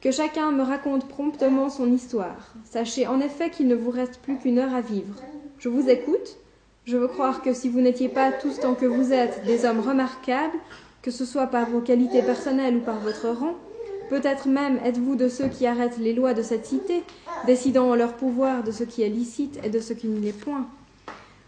[0.00, 2.54] Que chacun me raconte promptement son histoire.
[2.64, 5.14] Sachez en effet qu'il ne vous reste plus qu'une heure à vivre.
[5.58, 6.38] Je vous écoute
[6.86, 9.80] je veux croire que si vous n'étiez pas tous tant que vous êtes des hommes
[9.80, 10.58] remarquables,
[11.02, 13.54] que ce soit par vos qualités personnelles ou par votre rang,
[14.08, 17.02] peut-être même êtes-vous de ceux qui arrêtent les lois de cette cité,
[17.46, 20.32] décidant en leur pouvoir de ce qui est licite et de ce qui ne l'est
[20.32, 20.66] point.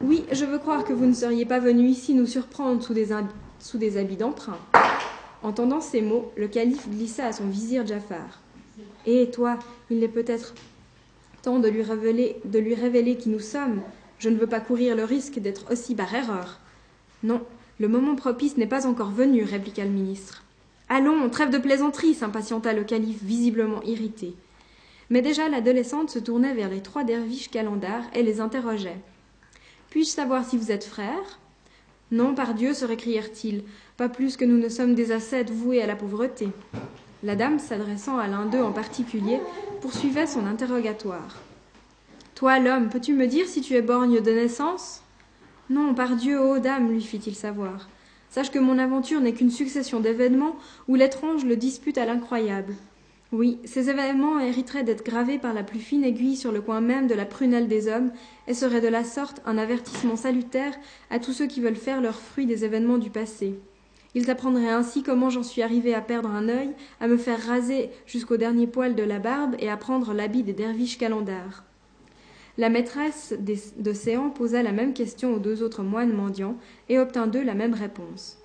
[0.01, 3.97] Oui, je veux croire que vous ne seriez pas venu ici nous surprendre sous des,
[3.97, 4.59] habits d'emprunt.
[5.43, 8.41] Entendant ces mots, le calife glissa à son vizir Jafar.
[9.07, 9.59] Et toi,
[9.91, 10.55] il est peut-être
[11.43, 13.83] temps de lui révéler qui nous sommes,
[14.23, 16.61] je ne veux pas courir le risque d'être aussi par erreur.
[17.25, 17.43] Non,
[17.81, 20.45] le moment propice n'est pas encore venu, répliqua le ministre.
[20.89, 24.37] Allons, trêve de plaisanterie, s'impatienta le calife, visiblement irrité.
[25.11, 29.01] Mais déjà l'adolescente se tournait vers les trois derviches calendars et les interrogeait.
[29.91, 31.41] Puis-je savoir si vous êtes frères
[32.13, 33.65] Non, par Dieu, se récrièrent-ils,
[33.97, 36.49] pas plus que nous ne sommes des ascètes voués à la pauvreté.
[37.25, 39.41] La dame, s'adressant à l'un d'eux en particulier,
[39.81, 41.43] poursuivait son interrogatoire.
[42.43, 45.05] Toi, l'homme, peux-tu me dire si tu es borgne de naissance?
[45.71, 47.89] Non, par Dieu, ô dame, lui fit-il savoir.
[48.31, 50.57] Sache que mon aventure n'est qu'une succession d'événements
[50.89, 52.75] où l'étrange le dispute à l'incroyable.
[53.31, 57.07] Oui, ces événements hériteraient d'être gravés par la plus fine aiguille sur le coin même
[57.07, 58.11] de la prunelle des hommes,
[58.49, 60.75] et seraient de la sorte un avertissement salutaire
[61.11, 63.55] à tous ceux qui veulent faire leur fruit des événements du passé.
[64.17, 67.91] Ils apprendraient ainsi comment j'en suis arrivé à perdre un œil, à me faire raser
[68.05, 71.63] jusqu'au dernier poil de la barbe et à prendre l'habit des derviches calendars.
[72.59, 76.57] La maîtresse de Séan posa la même question aux deux autres moines mendiants
[76.91, 78.39] et obtint d'eux la même réponse.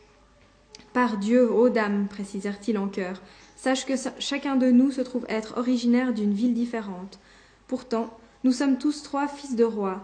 [0.93, 3.21] Par Dieu, ô dame, précisèrent-ils en chœur,
[3.57, 7.19] sache que chacun de nous se trouve être originaire d'une ville différente.
[7.67, 10.01] Pourtant, nous sommes tous trois fils de rois.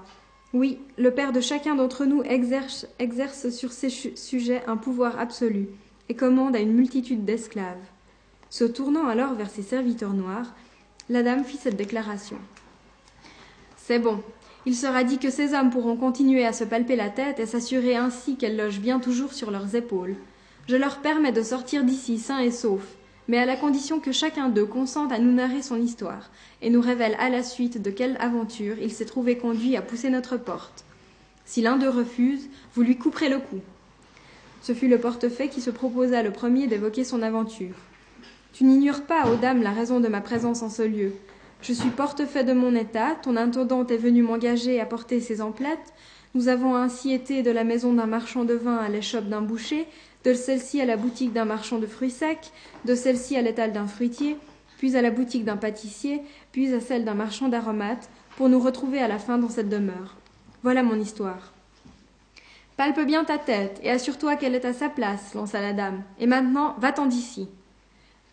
[0.54, 2.88] Oui, le père de chacun d'entre nous exerce,
[3.50, 5.70] sur ces sujets un pouvoir absolu
[6.10, 7.78] et commande à une multitude d'esclaves.
[8.50, 10.54] Se tournant alors vers ses serviteurs noirs,
[11.10, 12.38] la dame fit cette déclaration.
[13.86, 14.22] C'est bon.
[14.66, 17.98] Il sera dit que ces hommes pourront continuer à se palper la tête et s'assurer
[17.98, 20.16] ainsi qu'elle loge bien toujours sur leurs épaules.
[20.70, 22.96] Je leur permets de sortir d'ici sains et saufs,
[23.28, 26.30] mais à la condition que chacun d'eux consente à nous narrer son histoire
[26.62, 30.10] et nous révèle à la suite de quelle aventure il s'est trouvé conduit à pousser
[30.10, 30.86] notre porte.
[31.44, 33.60] Si l'un d'eux refuse, vous lui couperez le cou.
[34.62, 37.76] Ce fut le portefaix qui se proposa le premier d'évoquer son aventure.
[38.54, 41.12] Tu n'ignores pas, ô dame, la raison de ma présence en ce lieu.
[41.64, 45.94] Je suis portefait de mon état, ton intendante est venue m'engager à porter ses emplettes.
[46.36, 49.88] Nous avons ainsi été de la maison d'un marchand de vin à l'échoppe d'un boucher,
[50.26, 52.52] de celle-ci à la boutique d'un marchand de fruits secs,
[52.84, 54.36] de celle-ci à l'étal d'un fruitier,
[54.78, 59.00] puis à la boutique d'un pâtissier, puis à celle d'un marchand d'aromates, pour nous retrouver
[59.00, 60.18] à la fin dans cette demeure.
[60.64, 61.54] Voilà mon histoire.
[62.76, 66.04] Palpe bien ta tête et assure-toi qu'elle est à sa place, lança la dame.
[66.20, 67.48] Et maintenant, va-t'en d'ici.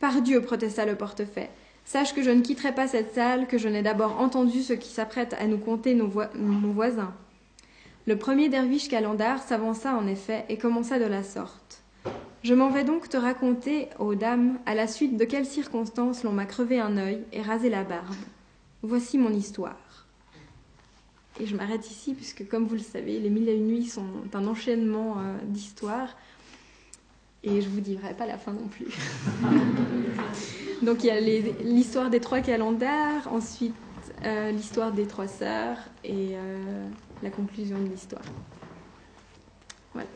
[0.01, 1.51] Pardieu, protesta le portefaix,
[1.91, 4.91] sache que je ne quitterai pas cette salle, que je n'ai d'abord entendu ce qui
[4.91, 6.09] s'apprête à nous conter nos
[6.72, 7.12] voisins.
[8.07, 11.82] Le premier derviche calendar s'avança en effet et commença de la sorte.
[12.45, 16.30] Je m'en vais donc te raconter, ô dame, à la suite de quelles circonstances l'on
[16.30, 18.14] m'a crevé un œil et rasé la barbe.
[18.84, 20.07] Voici mon histoire.
[21.41, 24.07] Et je m'arrête ici, puisque comme vous le savez, les mille et une nuits sont
[24.32, 26.16] un enchaînement euh, d'histoires.
[27.43, 28.86] Et je vous dirai pas la fin non plus.
[30.82, 33.74] Donc il y a l'histoire des trois calendars, ensuite
[34.24, 36.88] euh, l'histoire des trois sœurs et euh,
[37.22, 38.22] la conclusion de l'histoire.
[39.95, 40.09] Voilà.